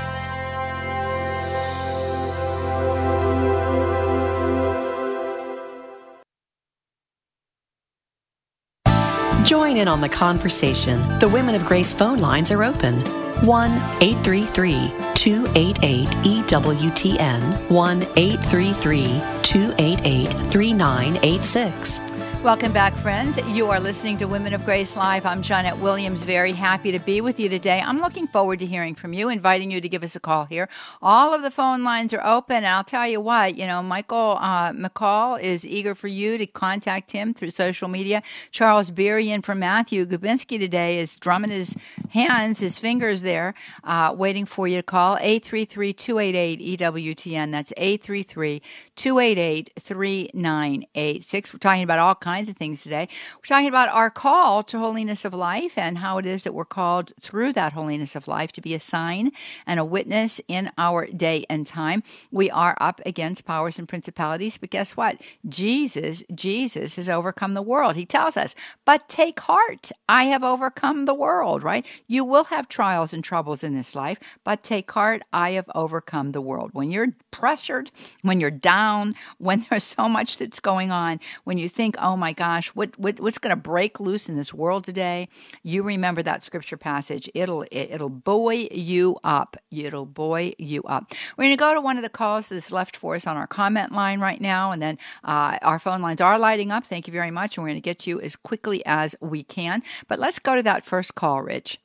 [9.47, 11.19] Join in on the conversation.
[11.19, 13.26] The Women of Grace phone lines are open.
[13.43, 13.71] 1
[14.01, 22.16] 833 288 EWTN, 1 833 288 3986.
[22.47, 23.37] Welcome back, friends.
[23.47, 25.25] You are listening to Women of Grace Live.
[25.25, 26.23] I'm Johnnette Williams.
[26.23, 27.81] Very happy to be with you today.
[27.85, 30.69] I'm looking forward to hearing from you, inviting you to give us a call here.
[31.01, 32.55] All of the phone lines are open.
[32.55, 36.47] And I'll tell you what, you know, Michael uh, McCall is eager for you to
[36.47, 38.23] contact him through social media.
[38.51, 41.75] Charles Beery in from Matthew Gubinski today is drumming his
[42.11, 47.51] hands, his fingers there, uh, waiting for you to call 833 288 EWTN.
[47.51, 48.61] That's 833
[48.95, 51.53] 288 3986.
[51.53, 53.07] We're talking about all kinds kinds of things today.
[53.35, 56.65] We're talking about our call to holiness of life and how it is that we're
[56.65, 59.31] called through that holiness of life to be a sign
[59.65, 62.03] and a witness in our day and time.
[62.29, 65.19] We are up against powers and principalities, but guess what?
[65.49, 67.95] Jesus, Jesus has overcome the world.
[67.95, 68.53] He tells us,
[68.85, 71.87] but take heart, I have overcome the world, right?
[72.05, 76.33] You will have trials and troubles in this life, but take heart, I have overcome
[76.33, 76.69] the world.
[76.73, 77.89] When you're pressured,
[78.21, 82.33] when you're down, when there's so much that's going on, when you think, oh my
[82.33, 85.29] gosh, what, what what's going to break loose in this world today?
[85.63, 87.29] You remember that scripture passage.
[87.33, 89.55] It'll it, will buoy you up.
[89.71, 91.13] It'll buoy you up.
[91.37, 93.47] We're going to go to one of the calls that's left for us on our
[93.47, 96.85] comment line right now, and then uh, our phone lines are lighting up.
[96.85, 99.83] Thank you very much, and we're going to get you as quickly as we can.
[100.07, 101.79] But let's go to that first call, Rich.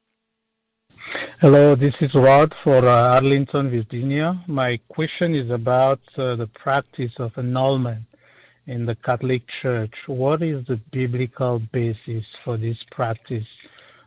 [1.41, 4.41] Hello, this is Rod for uh, Arlington, Virginia.
[4.47, 8.05] My question is about uh, the practice of annulment
[8.67, 9.95] in the Catholic Church.
[10.07, 13.47] What is the biblical basis for this practice?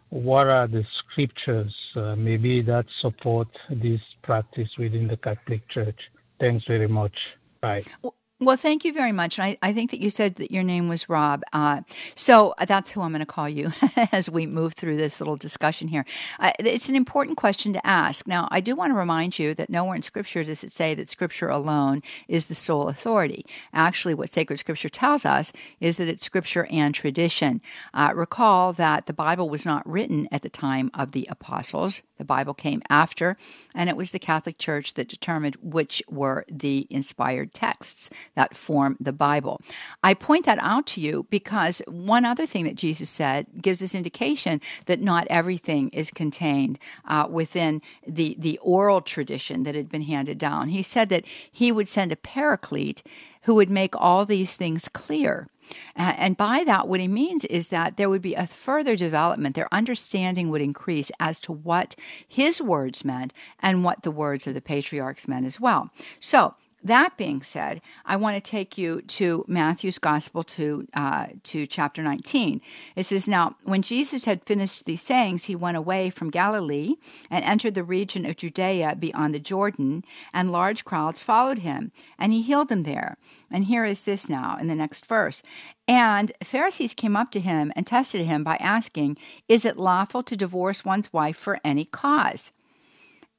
[0.10, 6.00] What are the scriptures uh, maybe that support this practice within the Catholic Church?
[6.40, 7.16] Thanks very much.
[7.62, 7.84] Bye.
[8.02, 9.40] Well, well, thank you very much.
[9.40, 11.44] I, I think that you said that your name was Rob.
[11.54, 11.84] Uh,
[12.16, 13.72] so uh, that's who I'm going to call you
[14.12, 16.04] as we move through this little discussion here.
[16.42, 18.28] Uh, it's an important question to ask.
[18.28, 21.10] Now, I do want to remind you that nowhere in Scripture does it say that
[21.10, 23.46] Scripture alone is the sole authority.
[23.74, 27.62] Actually, what sacred Scripture tells us is that it's Scripture and tradition.
[27.94, 32.26] Uh, recall that the Bible was not written at the time of the apostles, the
[32.26, 33.38] Bible came after,
[33.74, 38.98] and it was the Catholic Church that determined which were the inspired texts that form
[39.00, 39.62] the Bible.
[40.04, 43.96] I point that out to you because one other thing that Jesus said gives us
[43.96, 50.04] indication that not everything is contained uh, within the, the oral tradition that had been
[50.04, 50.70] handed down.
[50.70, 53.04] He said that he would send a paraclete
[53.44, 55.48] who would make all these things clear.
[55.96, 59.56] And by that, what he means is that there would be a further development.
[59.56, 61.96] Their understanding would increase as to what
[62.28, 65.90] his words meant and what the words of the patriarchs meant as well.
[66.20, 71.66] So, that being said, I want to take you to Matthew's Gospel to uh, to
[71.66, 72.62] chapter 19.
[72.96, 76.96] It says, "Now, when Jesus had finished these sayings, he went away from Galilee
[77.30, 82.32] and entered the region of Judea beyond the Jordan, and large crowds followed him, and
[82.32, 83.18] he healed them there."
[83.50, 85.42] And here is this now in the next verse.
[85.88, 89.18] And Pharisees came up to him and tested him by asking,
[89.50, 92.52] "Is it lawful to divorce one's wife for any cause?"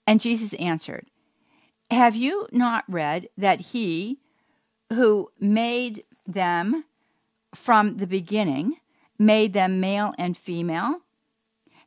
[0.06, 1.06] And Jesus answered,
[1.90, 4.18] have you not read that he
[4.92, 6.84] who made them
[7.54, 8.76] from the beginning
[9.18, 11.00] made them male and female?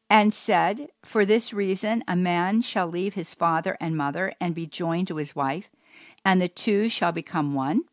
[0.09, 4.65] And said, For this reason, a man shall leave his father and mother and be
[4.65, 5.69] joined to his wife,
[6.25, 7.83] and the two shall become one.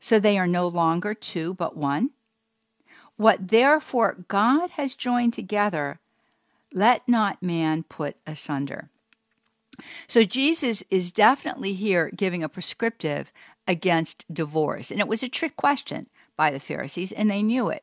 [0.00, 2.10] So they are no longer two, but one.
[3.16, 6.00] What therefore God has joined together,
[6.72, 8.90] let not man put asunder.
[10.06, 13.32] So Jesus is definitely here giving a prescriptive
[13.66, 14.90] against divorce.
[14.90, 17.82] And it was a trick question by the Pharisees, and they knew it.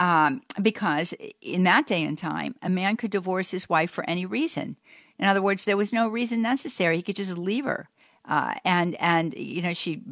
[0.00, 4.26] Um, because in that day and time, a man could divorce his wife for any
[4.26, 4.76] reason.
[5.18, 6.96] In other words, there was no reason necessary.
[6.96, 7.88] He could just leave her.
[8.24, 10.02] Uh, and, and, you know, she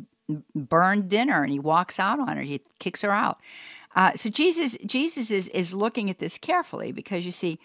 [0.55, 3.41] burned dinner and he walks out on her, he kicks her out.
[3.97, 7.59] Uh, so Jesus, Jesus is, is looking at this carefully because you see,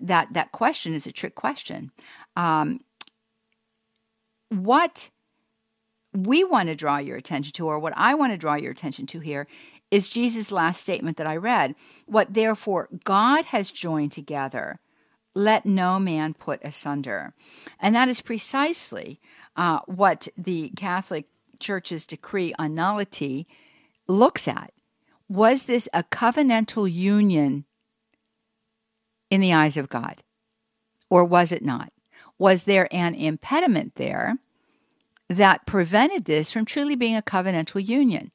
[0.00, 1.90] that that question is a trick question.
[2.36, 2.80] Um,
[4.48, 5.10] what
[6.12, 9.06] we want to draw your attention to, or what I want to draw your attention
[9.08, 9.46] to here,
[9.90, 11.74] is Jesus' last statement that I read.
[12.06, 14.80] What therefore God has joined together,
[15.34, 17.34] let no man put asunder.
[17.80, 19.20] And that is precisely
[19.56, 21.26] uh, what the Catholic
[21.58, 23.46] Church's decree on nullity
[24.06, 24.72] looks at.
[25.28, 27.64] Was this a covenantal union
[29.30, 30.22] in the eyes of God?
[31.10, 31.92] Or was it not?
[32.38, 34.38] Was there an impediment there
[35.28, 38.30] that prevented this from truly being a covenantal union?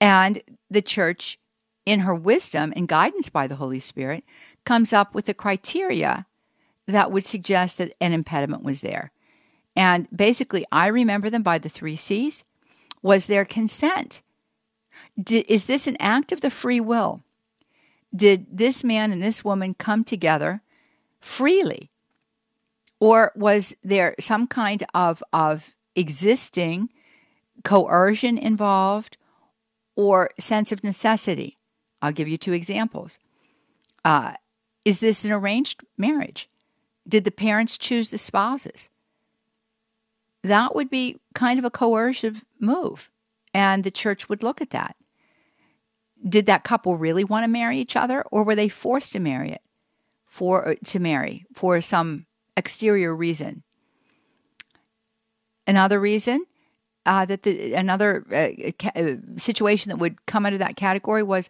[0.00, 1.38] And the church,
[1.86, 4.24] in her wisdom and guidance by the Holy Spirit,
[4.64, 6.26] comes up with a criteria
[6.86, 9.10] that would suggest that an impediment was there.
[9.76, 12.44] And basically, I remember them by the three C's.
[13.02, 14.22] Was there consent?
[15.30, 17.22] Is this an act of the free will?
[18.14, 20.62] Did this man and this woman come together
[21.20, 21.90] freely?
[23.00, 26.90] Or was there some kind of, of existing
[27.64, 29.16] coercion involved
[29.96, 31.58] or sense of necessity?
[32.02, 33.18] I'll give you two examples.
[34.04, 34.34] Uh,
[34.84, 36.48] is this an arranged marriage?
[37.06, 38.88] Did the parents choose the spouses?
[40.42, 43.10] That would be kind of a coercive move,
[43.52, 44.96] and the church would look at that
[46.26, 49.50] did that couple really want to marry each other or were they forced to marry
[49.50, 49.62] it
[50.26, 52.26] for to marry for some
[52.58, 53.62] exterior reason
[55.66, 56.44] another reason
[57.06, 61.48] uh, that the another uh, ca- uh, situation that would come under that category was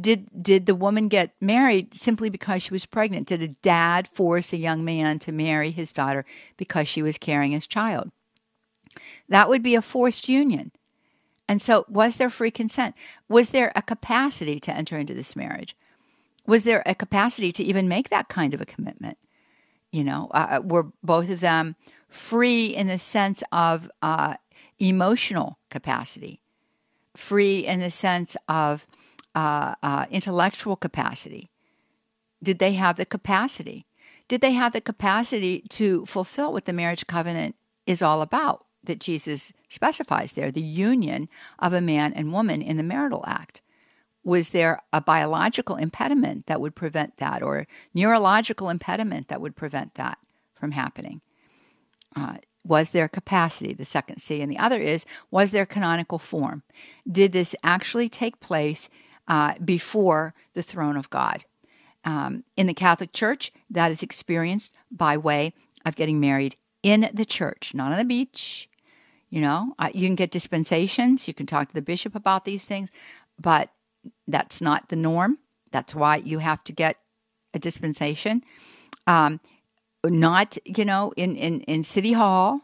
[0.00, 4.52] did did the woman get married simply because she was pregnant did a dad force
[4.52, 6.24] a young man to marry his daughter
[6.56, 8.10] because she was carrying his child
[9.28, 10.70] that would be a forced union
[11.50, 12.94] and so, was there free consent?
[13.28, 15.74] Was there a capacity to enter into this marriage?
[16.46, 19.18] Was there a capacity to even make that kind of a commitment?
[19.92, 21.76] You know, uh, uh were both of them
[22.08, 24.34] free in the sense of uh,
[24.78, 26.40] emotional capacity,
[27.16, 28.86] free in the sense of
[29.34, 31.50] uh, uh, intellectual capacity?
[32.42, 33.86] Did they have the capacity?
[34.28, 38.64] Did they have the capacity to fulfill what the marriage covenant is all about?
[38.82, 43.60] that Jesus specifies there the union of a man and woman in the marital act.
[44.22, 49.94] Was there a biological impediment that would prevent that, or neurological impediment that would prevent
[49.94, 50.18] that
[50.54, 51.20] from happening?
[52.14, 54.42] Uh, was there capacity, the second C?
[54.42, 56.62] And the other is, was there canonical form?
[57.10, 58.88] Did this actually take place
[59.28, 61.44] uh, before the throne of God?
[62.04, 65.54] Um, in the Catholic Church, that is experienced by way
[65.86, 68.70] of getting married in the church, not on the beach,
[69.30, 71.28] you know, you can get dispensations.
[71.28, 72.90] You can talk to the bishop about these things,
[73.40, 73.70] but
[74.26, 75.38] that's not the norm.
[75.72, 76.96] That's why you have to get
[77.54, 78.42] a dispensation.
[79.06, 79.40] Um,
[80.04, 82.62] not, you know, in, in, in City Hall.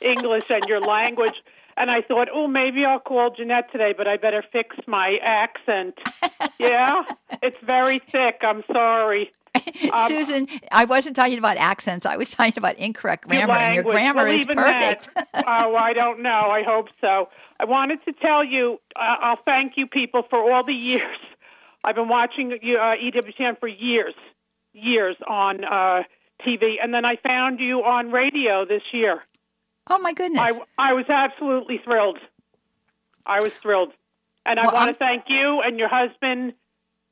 [0.01, 1.35] English and your language.
[1.77, 5.97] And I thought, oh, maybe I'll call Johnnette today, but I better fix my accent.
[6.59, 7.03] yeah,
[7.43, 8.37] it's very thick.
[8.41, 9.31] I'm sorry.
[9.91, 12.05] Um, Susan, I wasn't talking about accents.
[12.05, 15.09] I was talking about incorrect grammar, your and your grammar well, is perfect.
[15.33, 16.29] oh, I don't know.
[16.29, 17.29] I hope so.
[17.59, 21.17] I wanted to tell you, uh, I'll thank you people for all the years.
[21.83, 24.15] I've been watching uh, EWTN for years,
[24.73, 26.03] years on uh,
[26.45, 29.23] TV, and then I found you on radio this year.
[29.87, 30.59] Oh my goodness!
[30.77, 32.19] I, I was absolutely thrilled.
[33.25, 33.93] I was thrilled,
[34.45, 34.93] and I well, want I'm...
[34.93, 36.53] to thank you and your husband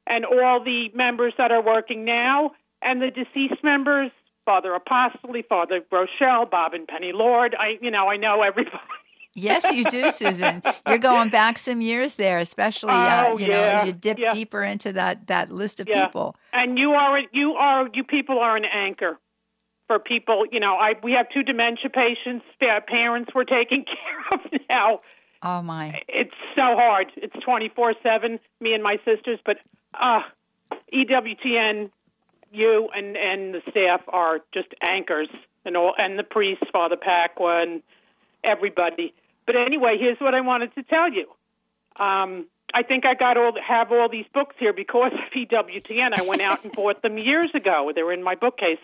[0.05, 2.51] and all the members that are working now,
[2.81, 4.11] and the deceased members,
[4.45, 7.55] Father Apostoli, Father Groeschel, Bob and Penny Lord.
[7.57, 8.77] I, you know, I know everybody.
[9.33, 10.61] Yes, you do, Susan.
[10.87, 14.31] You're going back some years there, especially uh, oh, you know as you dip yeah.
[14.31, 16.05] deeper into that that list of yeah.
[16.05, 16.35] people.
[16.51, 19.19] And you are you are you people are an anchor
[19.87, 20.45] for people.
[20.51, 22.45] You know, I we have two dementia patients.
[22.61, 25.01] Their parents we're taking care of now.
[25.41, 26.01] Oh my!
[26.07, 27.11] It's so hard.
[27.17, 28.39] It's twenty four seven.
[28.61, 29.57] Me and my sisters, but
[29.93, 30.21] uh,
[30.93, 31.91] EWTN,
[32.51, 35.27] you and and the staff are just anchors,
[35.65, 37.83] and all, and the priests, Father Pacwa, and
[38.43, 39.13] everybody.
[39.45, 41.27] But anyway, here's what I wanted to tell you.
[41.97, 46.17] Um, I think I got all have all these books here because of EWTN.
[46.17, 47.91] I went out and bought them years ago.
[47.93, 48.79] They were in my bookcase.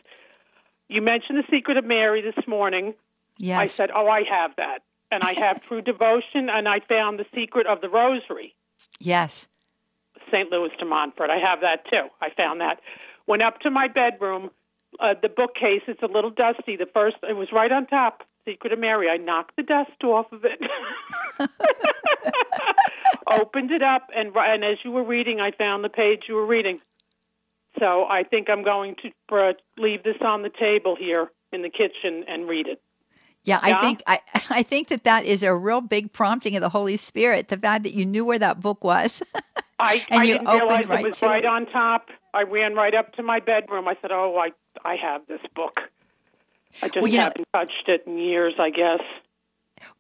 [0.88, 2.94] You mentioned the Secret of Mary this morning.
[3.38, 3.60] Yes.
[3.60, 4.80] I said, "Oh, I have that,"
[5.12, 8.56] and I have True Devotion, and I found the Secret of the Rosary.
[9.00, 9.48] Yes.
[10.32, 10.52] St.
[10.52, 11.30] Louis de Montfort.
[11.30, 12.08] I have that too.
[12.22, 12.82] I found that.
[13.28, 14.52] Went up to my bedroom.
[15.00, 16.76] Uh, the bookcase is a little dusty.
[16.76, 18.24] The first, it was right on top.
[18.50, 19.10] Secret of Mary.
[19.10, 20.60] I knocked the dust off of it.
[23.32, 26.46] Opened it up, and and as you were reading, I found the page you were
[26.46, 26.80] reading.
[27.80, 31.70] So I think I'm going to uh, leave this on the table here in the
[31.70, 32.82] kitchen and read it.
[33.44, 34.20] Yeah, I think I,
[34.50, 37.50] I think that that is a real big prompting of the Holy Spirit.
[37.50, 39.22] The fact that you knew where that book was,
[39.80, 41.48] I, and I you didn't opened realize right it was right it.
[41.48, 42.10] on top.
[42.34, 43.88] I ran right up to my bedroom.
[43.88, 44.52] I said, "Oh, I
[44.84, 45.80] I have this book."
[46.82, 49.02] I just Well, you haven't touched it in years, I guess.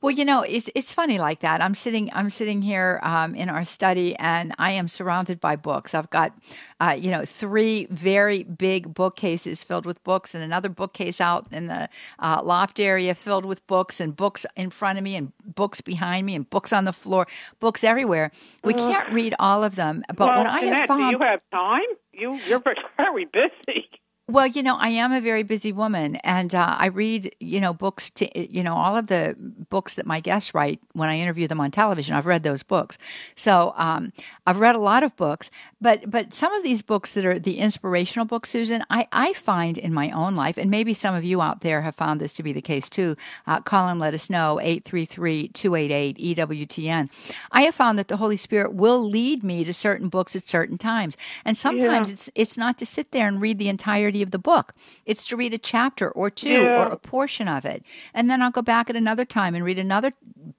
[0.01, 1.61] Well, you know, it's it's funny like that.
[1.61, 5.93] I'm sitting I'm sitting here um, in our study, and I am surrounded by books.
[5.93, 6.33] I've got,
[6.79, 11.67] uh, you know, three very big bookcases filled with books, and another bookcase out in
[11.67, 11.89] the
[12.19, 16.25] uh, loft area filled with books, and books in front of me, and books behind
[16.25, 17.27] me, and books on the floor,
[17.59, 18.31] books everywhere.
[18.63, 21.41] We can't read all of them, but well, what I have found, do you have
[21.51, 21.81] time?
[22.13, 22.63] You you're
[22.97, 23.87] very busy.
[24.29, 27.73] Well, you know, I am a very busy woman, and uh, I read, you know,
[27.73, 28.11] books.
[28.11, 31.59] To, you know, all of the books that my guests write when I interview them
[31.59, 32.13] on television.
[32.13, 32.99] I've read those books,
[33.33, 34.13] so um,
[34.45, 35.49] I've read a lot of books.
[35.81, 39.77] But but some of these books that are the inspirational books, Susan, I I find
[39.77, 42.43] in my own life, and maybe some of you out there have found this to
[42.43, 43.15] be the case too.
[43.47, 47.09] Uh, call and let us know 833-288 EWTN.
[47.51, 50.77] I have found that the Holy Spirit will lead me to certain books at certain
[50.77, 51.15] times,
[51.45, 52.13] and sometimes Yeah.
[52.13, 54.73] it's it's not to sit there and read the entirety of the book.
[55.05, 56.87] It's to read a chapter or two Yeah.
[56.87, 59.79] or a portion of it, and then I'll go back at another time and read
[59.79, 60.11] another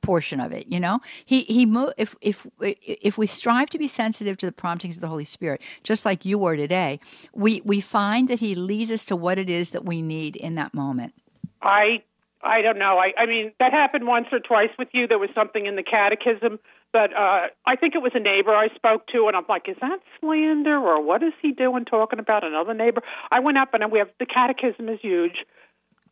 [0.02, 0.66] portion of it.
[0.68, 4.52] You know, he he mo- if if if we strive to be sensitive to the
[4.52, 7.00] promptings of the Holy Spirit, just like you were today,
[7.34, 10.54] we we find that he leads us to what it is that we need in
[10.54, 11.12] that moment.
[11.60, 12.02] I
[12.42, 12.98] I don't know.
[12.98, 15.06] I I mean that happened once or twice with you.
[15.06, 16.58] There was something in the catechism,
[16.92, 19.76] but uh I think it was a neighbor I spoke to, and I'm like, is
[19.82, 23.02] that slander or what is he doing talking about another neighbor?
[23.30, 25.44] I went up and we have the catechism is huge.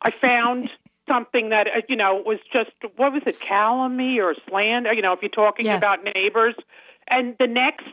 [0.02, 0.70] I found
[1.08, 4.92] something that uh, you know was just what was it calumny or slander?
[4.92, 5.78] You know, if you're talking Yes.
[5.78, 6.54] about neighbors,
[7.10, 7.86] and the next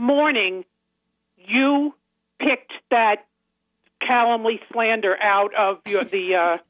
[0.00, 0.64] morning
[1.36, 1.94] you
[2.38, 3.26] picked that
[4.00, 6.34] Calumny slander out of your, the.
[6.34, 6.56] Uh,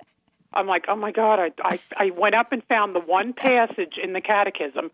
[0.53, 1.39] I'm like, oh my God!
[1.39, 4.91] I, I I went up and found the one passage in the Catechism.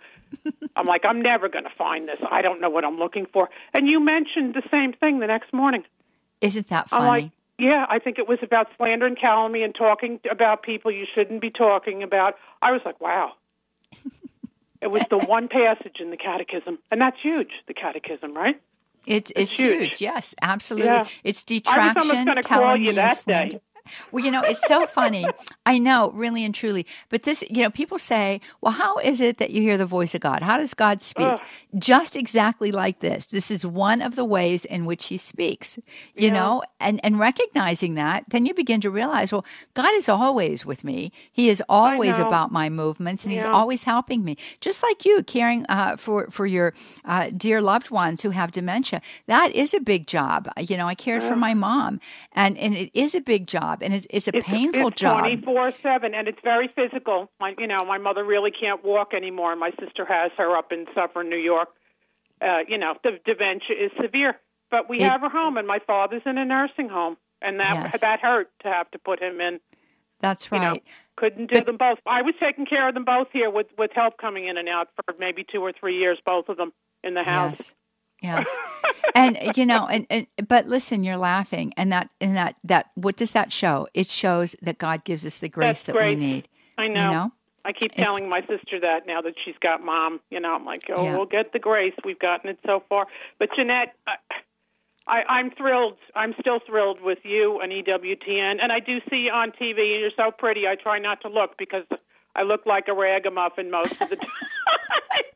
[0.77, 2.21] I'm like, I'm never going to find this.
[2.31, 3.49] I don't know what I'm looking for.
[3.73, 5.85] And you mentioned the same thing the next morning.
[6.43, 7.09] Isn't that I'm funny?
[7.09, 11.07] like, yeah, I think it was about slander and calumny and talking about people you
[11.15, 12.35] shouldn't be talking about.
[12.61, 13.33] I was like, wow.
[14.81, 17.51] it was the one passage in the Catechism, and that's huge.
[17.67, 18.61] The Catechism, right?
[19.07, 19.89] it's, it's it's huge.
[19.91, 20.01] huge.
[20.01, 20.91] Yes, absolutely.
[20.91, 21.07] Yeah.
[21.23, 21.99] It's I was detraction.
[21.99, 23.61] almost going to call you that day.
[24.11, 25.27] Well, you know, it's so funny.
[25.65, 26.87] I know, really and truly.
[27.09, 30.15] But this, you know, people say, well, how is it that you hear the voice
[30.15, 30.43] of God?
[30.43, 31.27] How does God speak?
[31.29, 31.41] Ugh.
[31.79, 33.27] Just exactly like this.
[33.27, 35.79] This is one of the ways in which he speaks,
[36.15, 36.33] you Yeah.
[36.33, 40.85] know, and, and recognizing that, then you begin to realize, well, God is always with
[40.85, 41.13] me.
[41.33, 44.37] He is always about my movements and he's always helping me.
[44.61, 46.73] Just like you caring uh, for, for your
[47.05, 49.01] uh, dear loved ones who have dementia.
[49.27, 50.49] That is a big job.
[50.59, 52.01] You know, I cared for my mom
[52.33, 55.21] and, and it is a big job and it, it's a It's, painful it's job.
[55.21, 57.31] 24 7, and it's very physical.
[57.41, 59.55] My, you know, my mother really can't walk anymore.
[59.57, 61.69] My sister has her up in Suffern, New York.
[62.41, 64.39] Uh, you know, the dementia is severe.
[64.71, 67.17] But we It- have her home, and my father's in a nursing home.
[67.43, 68.01] And that Yes.
[68.01, 69.61] that hurt to have to put him in.
[70.21, 70.73] That's You right.
[70.75, 70.81] know,
[71.17, 71.99] couldn't do But- them both.
[72.07, 74.89] I was taking care of them both here with with help coming in and out
[74.97, 76.73] for maybe two or three years, both of them
[77.05, 77.59] in the house.
[77.61, 77.75] Yes.
[78.23, 78.49] Yes.
[79.15, 83.17] and you know, and, and but listen, you're laughing and that and that that what
[83.17, 83.87] does that show?
[83.95, 86.49] It shows that God gives us the grace That's that we need.
[86.79, 87.01] I know.
[87.05, 87.33] You know?
[87.65, 90.21] I keep It's- telling my sister that now that she's got mom.
[90.31, 91.17] You know, I'm like, oh, Yeah.
[91.17, 91.95] we'll get the grace.
[92.05, 93.07] We've gotten it so far.
[93.39, 94.17] But Johnnette, I,
[95.09, 95.97] I, I'm thrilled.
[96.15, 100.01] I'm still thrilled with you and EWTN, and I do see you on TV, and
[100.01, 100.67] you're so pretty.
[100.69, 101.85] I try not to look because
[102.37, 104.31] I look like a ragamuffin most of the time.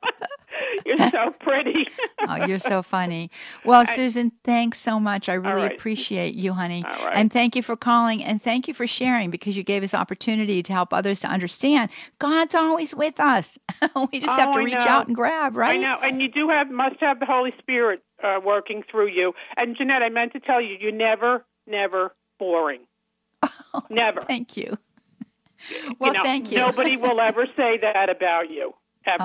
[0.87, 1.87] you're so pretty.
[2.29, 3.31] Oh, you're so funny.
[3.65, 5.29] Well, Susan, thanks so much.
[5.31, 5.73] I really right.
[5.73, 6.85] appreciate you, honey.
[6.85, 7.13] Right.
[7.15, 10.63] And thank you for calling and thank you for sharing because you gave us opportunity
[10.63, 13.59] to help others to understand God's always with us.
[14.13, 14.81] we just have Oh, to I reach know.
[14.87, 15.79] out and grab, right?
[15.81, 19.33] I know, and you do have must have the Holy Spirit uh, working through you.
[19.57, 22.83] And Johnnette, I meant to tell you, you're never, never boring.
[23.89, 24.21] never.
[24.21, 24.77] Thank you.
[25.99, 26.59] Well, you know, thank you.
[26.59, 28.73] Nobody will ever say that about you,
[29.07, 29.19] ever.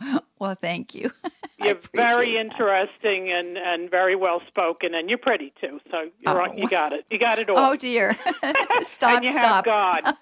[0.00, 1.10] Oh, well, thank you.
[1.62, 2.40] You're very that.
[2.40, 5.80] interesting and, and very well spoken, and you're pretty too.
[5.92, 6.52] So you're Oh.
[6.56, 7.04] you got it.
[7.08, 7.56] You got it all.
[7.58, 8.18] Oh dear!
[8.82, 9.16] stop!
[9.16, 9.64] and you stop!
[9.64, 10.16] have God.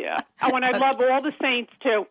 [0.00, 0.18] yeah.
[0.42, 2.06] Oh, and I love all the saints too.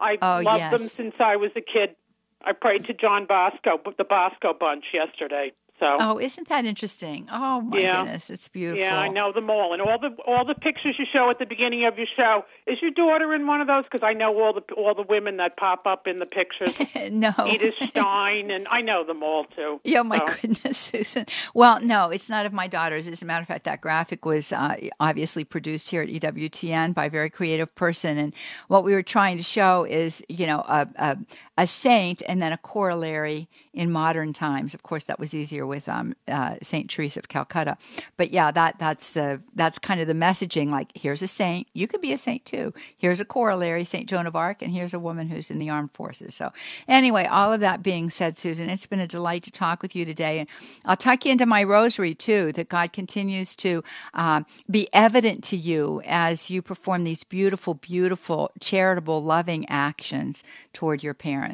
[0.00, 1.96] I Oh, loved them since I was a kid.
[2.42, 5.52] I prayed to John Bosco, the Bosco bunch yesterday.
[5.80, 7.28] So Oh, isn't that interesting?
[7.30, 8.02] Oh my Yeah.
[8.02, 8.80] goodness, it's beautiful.
[8.80, 11.46] Yeah, I know them all, and all the all the pictures you show at the
[11.46, 12.44] beginning of your show.
[12.66, 13.84] Is your daughter in one of those?
[13.84, 16.74] Because I know all the all the women that pop up in the pictures.
[17.12, 17.32] no.
[17.46, 19.80] Edith Stein, and I know them all too.
[19.84, 21.26] Yeah, my So, goodness, Susan.
[21.54, 23.06] Well, no, it's not of my daughters.
[23.06, 27.06] As a matter of fact, that graphic was uh, obviously produced here at EWTN by
[27.06, 28.18] a very creative person.
[28.18, 28.34] And
[28.68, 31.18] what we were trying to show is, you know, a, a,
[31.58, 34.74] a saint and then a corollary in modern times.
[34.74, 37.76] Of course, that was easier with um, uh, Saint Teresa of Calcutta.
[38.16, 40.70] But yeah, that that's the that's kind of the messaging.
[40.70, 41.66] Like, here's a saint.
[41.74, 42.72] You could be a saint too.
[42.96, 45.90] Here's a corollary, Saint Joan of Arc, and here's a woman who's in the armed
[45.90, 46.32] forces.
[46.32, 46.52] So,
[46.86, 50.04] anyway, all of that being said, Susan, it's been a delight to talk with you
[50.04, 50.48] today, and
[50.84, 52.52] I'll tuck you into my rosary too.
[52.52, 53.82] That God continues to
[54.14, 61.02] um, be evident to you as you perform these beautiful, beautiful, charitable, loving actions toward
[61.02, 61.47] your parents.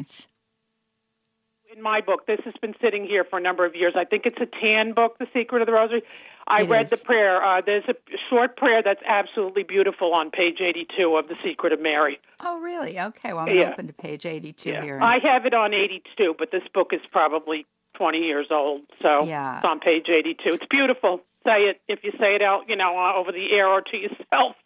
[1.75, 3.95] In my book, this has been sitting here for a number of years.
[3.97, 6.03] I think it's a TAN book, The Secret of the Rosary.
[6.47, 6.91] I It read is.
[6.91, 7.43] the prayer.
[7.43, 7.95] Uh, there's a
[8.31, 12.21] short prayer that's absolutely beautiful on page 82 of The Secret of Mary.
[12.45, 13.01] Oh, really?
[13.01, 13.33] Okay.
[13.33, 13.71] Well, I'm going to Yeah.
[13.73, 14.83] open to page 82 Yeah.
[14.83, 15.01] here.
[15.03, 19.57] I have it on 82, but this book is probably 20 years old, so Yeah.
[19.59, 20.51] it's on page 82.
[20.51, 21.23] It's beautiful.
[21.47, 23.97] Say it if you say it out, you know, uh, over the air or to
[23.97, 24.57] yourself.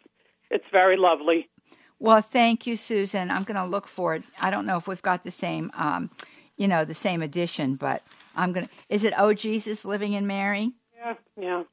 [0.51, 1.47] It's very lovely.
[1.99, 3.29] Well, thank you, Susan.
[3.29, 4.23] I'm going to look for it.
[4.41, 6.09] I don't know if we've got the same, um,
[6.57, 8.03] you know, the same edition, but
[8.35, 8.71] I'm going to.
[8.89, 10.71] Is it Oh Jesus Living in Mary?
[10.97, 11.63] Yeah, yeah.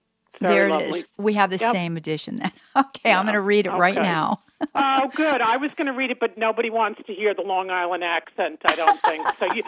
[0.41, 0.99] There it lovely.
[0.99, 1.05] is.
[1.17, 1.73] We have the Yep.
[1.73, 2.53] same edition then.
[2.77, 4.43] Okay, I'm going to read it right now.
[4.75, 5.41] Oh, good.
[5.41, 8.61] I was going to read it, but nobody wants to hear the Long Island accent.
[8.67, 9.47] I don't think so.
[9.47, 9.63] You,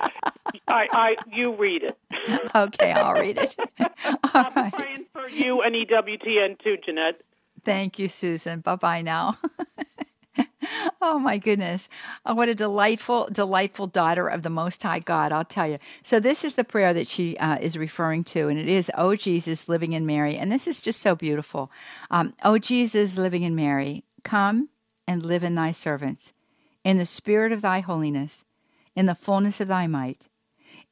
[0.68, 1.96] I, I, you read it.
[2.54, 3.56] Okay, I'll read it.
[4.24, 4.72] I'm right.
[4.74, 7.14] praying for you and EWTN too, Johnnette.
[7.64, 8.60] Thank you, Susan.
[8.60, 9.38] Bye bye now.
[11.00, 11.88] Oh my goodness.
[12.26, 15.78] Oh, what a delightful, delightful daughter of the Most High God, I'll tell you.
[16.02, 19.14] So, this is the prayer that she uh, is referring to, and it is, Oh
[19.16, 20.36] Jesus, living in Mary.
[20.36, 21.70] And this is just so beautiful.
[22.10, 24.68] Um, oh Jesus, living in Mary, come
[25.06, 26.32] and live in thy servants,
[26.84, 28.44] in the spirit of thy holiness,
[28.94, 30.26] in the fullness of thy might,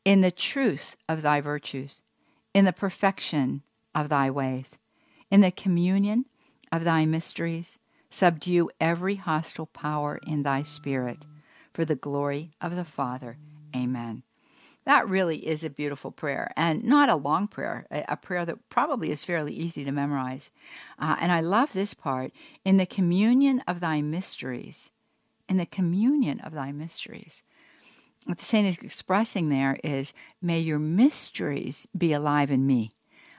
[0.05, 2.01] in the truth of thy virtues,
[2.55, 3.63] in the perfection
[3.95, 4.77] of thy ways
[5.31, 6.27] In the communion
[6.71, 7.79] of thy mysteries,
[8.17, 11.27] subdue every hostile power in thy spirit
[11.75, 13.37] for the glory of the Father.
[13.75, 14.23] Amen.
[14.87, 19.11] That really is a beautiful prayer and not a long prayer, a, prayer that probably
[19.11, 20.51] is fairly easy to memorize.
[20.99, 22.33] Uh, and I love this part
[22.64, 24.91] in the communion of thy mysteries.
[25.49, 27.43] In the communion of thy mysteries.
[28.25, 32.93] What the saint is expressing there is, may your mysteries be alive in me.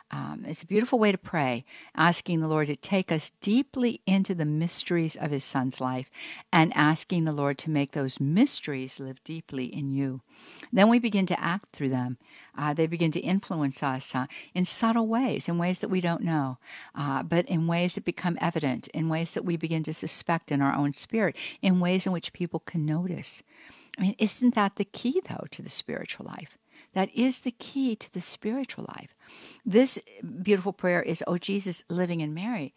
[0.10, 4.34] Um, it's a beautiful way to pray, asking the Lord to take us deeply into
[4.34, 6.10] the mysteries of His Son's life
[6.52, 10.22] and asking the Lord to make those mysteries live deeply in you.
[10.72, 12.18] Then we begin to act through them.
[12.58, 16.24] Uh, they begin to influence us uh, in subtle ways, in ways that we don't
[16.24, 16.58] know,
[16.96, 20.62] uh, but in ways that become evident, in ways that we begin to suspect in
[20.62, 23.44] our own spirit, in ways in which people can notice.
[23.98, 26.58] I mean, isn't that the key, though, to the spiritual life?
[26.98, 29.14] That is the key to the spiritual life.
[29.64, 30.00] This
[30.42, 32.74] beautiful prayer is, Oh Jesus, living in Mary.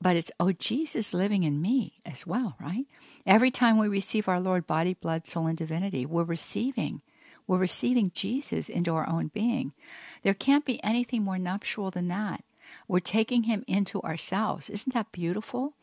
[0.00, 2.86] But it's, Oh Jesus, living in me as well, right?
[3.26, 7.02] Every time we receive our Lord, body, blood, soul, and divinity, we're receiving.
[7.46, 9.74] We're receiving Jesus into our own being.
[10.22, 12.42] There can't be anything more nuptial than that.
[12.88, 14.70] We're taking him into ourselves.
[14.70, 15.74] Isn't that beautiful?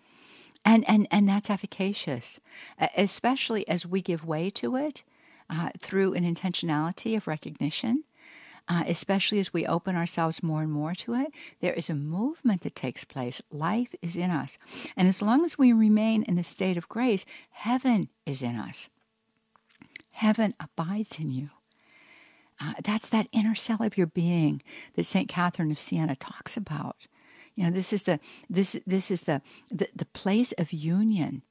[0.66, 2.40] And, and, and that's efficacious,
[2.98, 5.04] especially as we give way to it
[5.50, 8.04] uh, through an intentionality of recognition,
[8.68, 11.28] uh, especially as we open ourselves more and more to it.
[11.62, 13.42] There is a movement that takes place.
[13.52, 14.58] Life is in us.
[14.96, 18.90] And as long as we remain in the state of grace, heaven is in us.
[20.12, 21.50] Heaven abides in you.
[22.60, 24.64] Uh, that's that inner cell of your being
[24.96, 25.30] that St.
[25.30, 26.96] Catherine of Siena talks about.
[27.56, 28.20] You know, this is the
[28.50, 31.44] this this is the, the, the place of union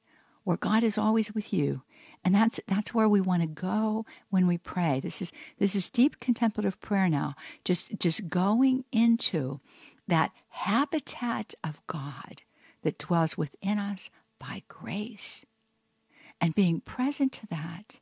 [0.43, 1.81] where God is always with you
[2.27, 4.99] and that's that's where we want to go when we pray.
[4.99, 7.35] This is this is deep contemplative prayer now.
[7.63, 9.61] Just just going into
[10.09, 12.41] that habitat of God
[12.81, 14.09] that dwells within us
[14.39, 15.45] by grace
[16.41, 18.01] and being present to that,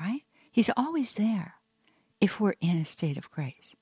[0.00, 0.22] right?
[0.52, 1.54] He's always there
[2.20, 3.74] if we're in a state of grace.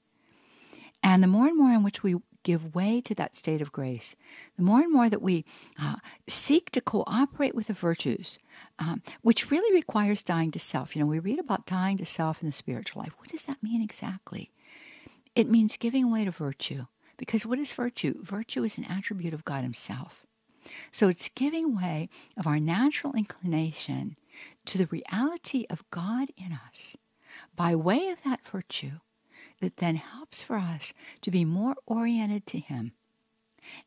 [1.03, 4.17] And the more and more in which we give way to that state of grace,
[4.57, 5.45] the more and more that we
[5.81, 5.97] uh,
[6.29, 8.39] seek to cooperate with the virtues,
[8.79, 10.95] um, which really requires dying to self.
[10.95, 13.13] You know, we read about dying to self in the spiritual life.
[13.19, 14.51] What does that mean exactly?
[15.35, 16.87] It means giving way to virtue.
[17.17, 18.15] Because what is virtue?
[18.23, 20.25] Virtue is an attribute of God Himself.
[20.91, 24.17] So it's giving way of our natural inclination
[24.67, 26.97] to the reality of God in us
[27.57, 29.01] by way of that virtue
[29.61, 30.93] that then helps for us
[31.23, 32.93] to be more oriented to Him.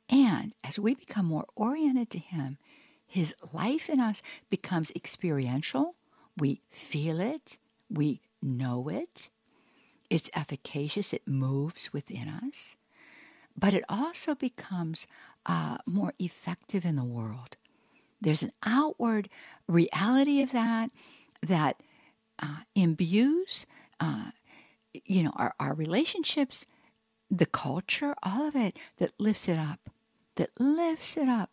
[0.09, 2.57] And as we become more oriented to Him,
[3.05, 5.95] His life in us becomes experiential.
[6.37, 7.57] We feel it,
[7.89, 9.29] we know it,
[10.09, 12.75] it's efficacious, it moves within us,
[13.57, 15.07] but it also becomes
[15.45, 17.57] uh, more effective in the world.
[18.21, 19.29] There's an outward
[19.67, 20.91] reality of that
[21.41, 21.81] that
[22.39, 23.65] uh, imbues
[23.99, 24.31] uh,
[25.05, 26.65] you know, our, our relationships,
[27.29, 29.89] the culture, all of it that lifts it up,
[30.35, 31.49] that lifts it up.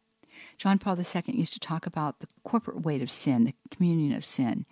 [0.58, 4.24] John Paul II used to talk about the corporate weight of sin, the communion of
[4.24, 4.66] sin,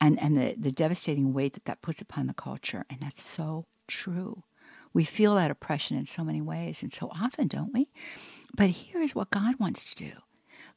[0.00, 2.84] and, and the, the devastating weight that that puts upon the culture.
[2.90, 4.42] And that's so true.
[4.92, 7.88] We feel that oppression in so many ways, and so often, don't we?
[8.54, 10.12] But here is what God wants to do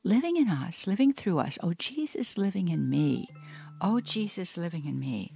[0.04, 1.58] living in us, living through us.
[1.62, 3.28] Oh, Jesus living in me.
[3.82, 5.34] Oh, Jesus living in me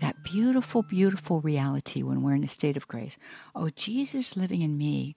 [0.00, 3.16] that beautiful, beautiful reality when we're in a state of grace.
[3.54, 5.16] Oh, Jesus living in me.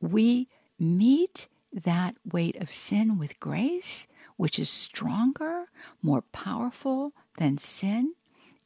[0.00, 0.48] We
[0.78, 5.66] meet that weight of sin with grace, which is stronger,
[6.02, 8.14] more powerful than sin,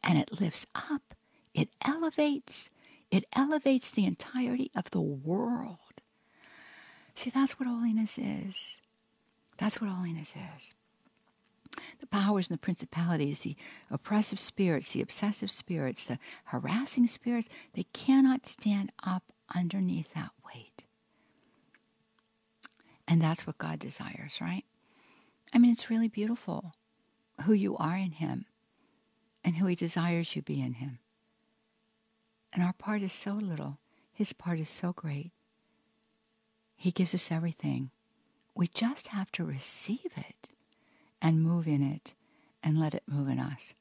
[0.03, 1.15] and it lifts up,
[1.55, 2.71] it elevates,
[3.11, 5.79] it elevates the entirety of the world.
[7.15, 8.79] See, that's what holiness is.
[9.59, 10.75] That's what holiness is
[12.01, 13.57] the powers and the principalities, the
[13.91, 19.25] oppressive spirits, the obsessive spirits, the harassing spirits, they cannot stand up
[19.55, 20.85] underneath that weight.
[23.07, 24.65] And that's what God desires, right?
[25.53, 26.75] I mean, it's really beautiful
[27.43, 28.47] who you are in Him
[29.45, 31.01] and who He desires you be in Him.
[32.53, 33.79] And our part is so little,
[34.13, 35.33] His part is so great.
[36.77, 37.91] He gives us everything.
[38.55, 40.53] We just have to receive it
[41.23, 42.15] and move in it
[42.63, 43.75] and let it move in us.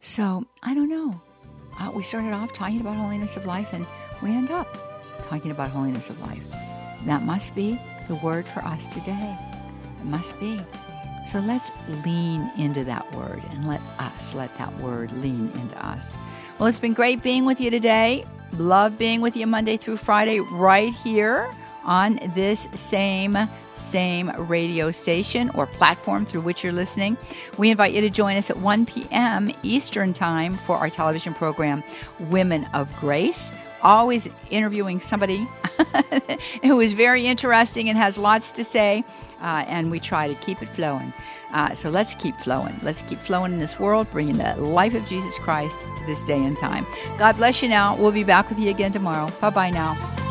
[0.00, 1.20] So, I don't know.
[1.78, 3.86] Uh, we started off talking about holiness of life and
[4.22, 6.42] we end up talking about holiness of life.
[7.06, 7.78] That must be
[8.08, 9.38] the word for us today.
[10.00, 10.60] It must be.
[11.26, 11.70] So let's
[12.04, 16.12] lean into that word and let us let that word lean into us.
[16.58, 18.24] Well, it's been great being with you today.
[18.54, 21.50] Love being with you Monday through Friday right here
[21.84, 23.36] on this same
[23.74, 27.16] same radio station or platform through which you're listening.
[27.58, 29.50] We invite you to join us at 1 p.m.
[29.62, 31.82] Eastern Time for our television program
[32.18, 33.52] Women of Grace
[33.82, 35.48] always interviewing somebody
[36.62, 39.04] who is very interesting and has lots to say,
[39.40, 41.12] uh, and we try to keep it flowing.
[41.52, 42.78] Uh, so let's keep flowing.
[42.82, 46.42] Let's keep flowing in this world, bringing the life of Jesus Christ to this day
[46.44, 46.86] and time.
[47.18, 47.96] God bless you now.
[47.96, 49.30] We'll be back with you again tomorrow.
[49.40, 50.29] Bye bye now.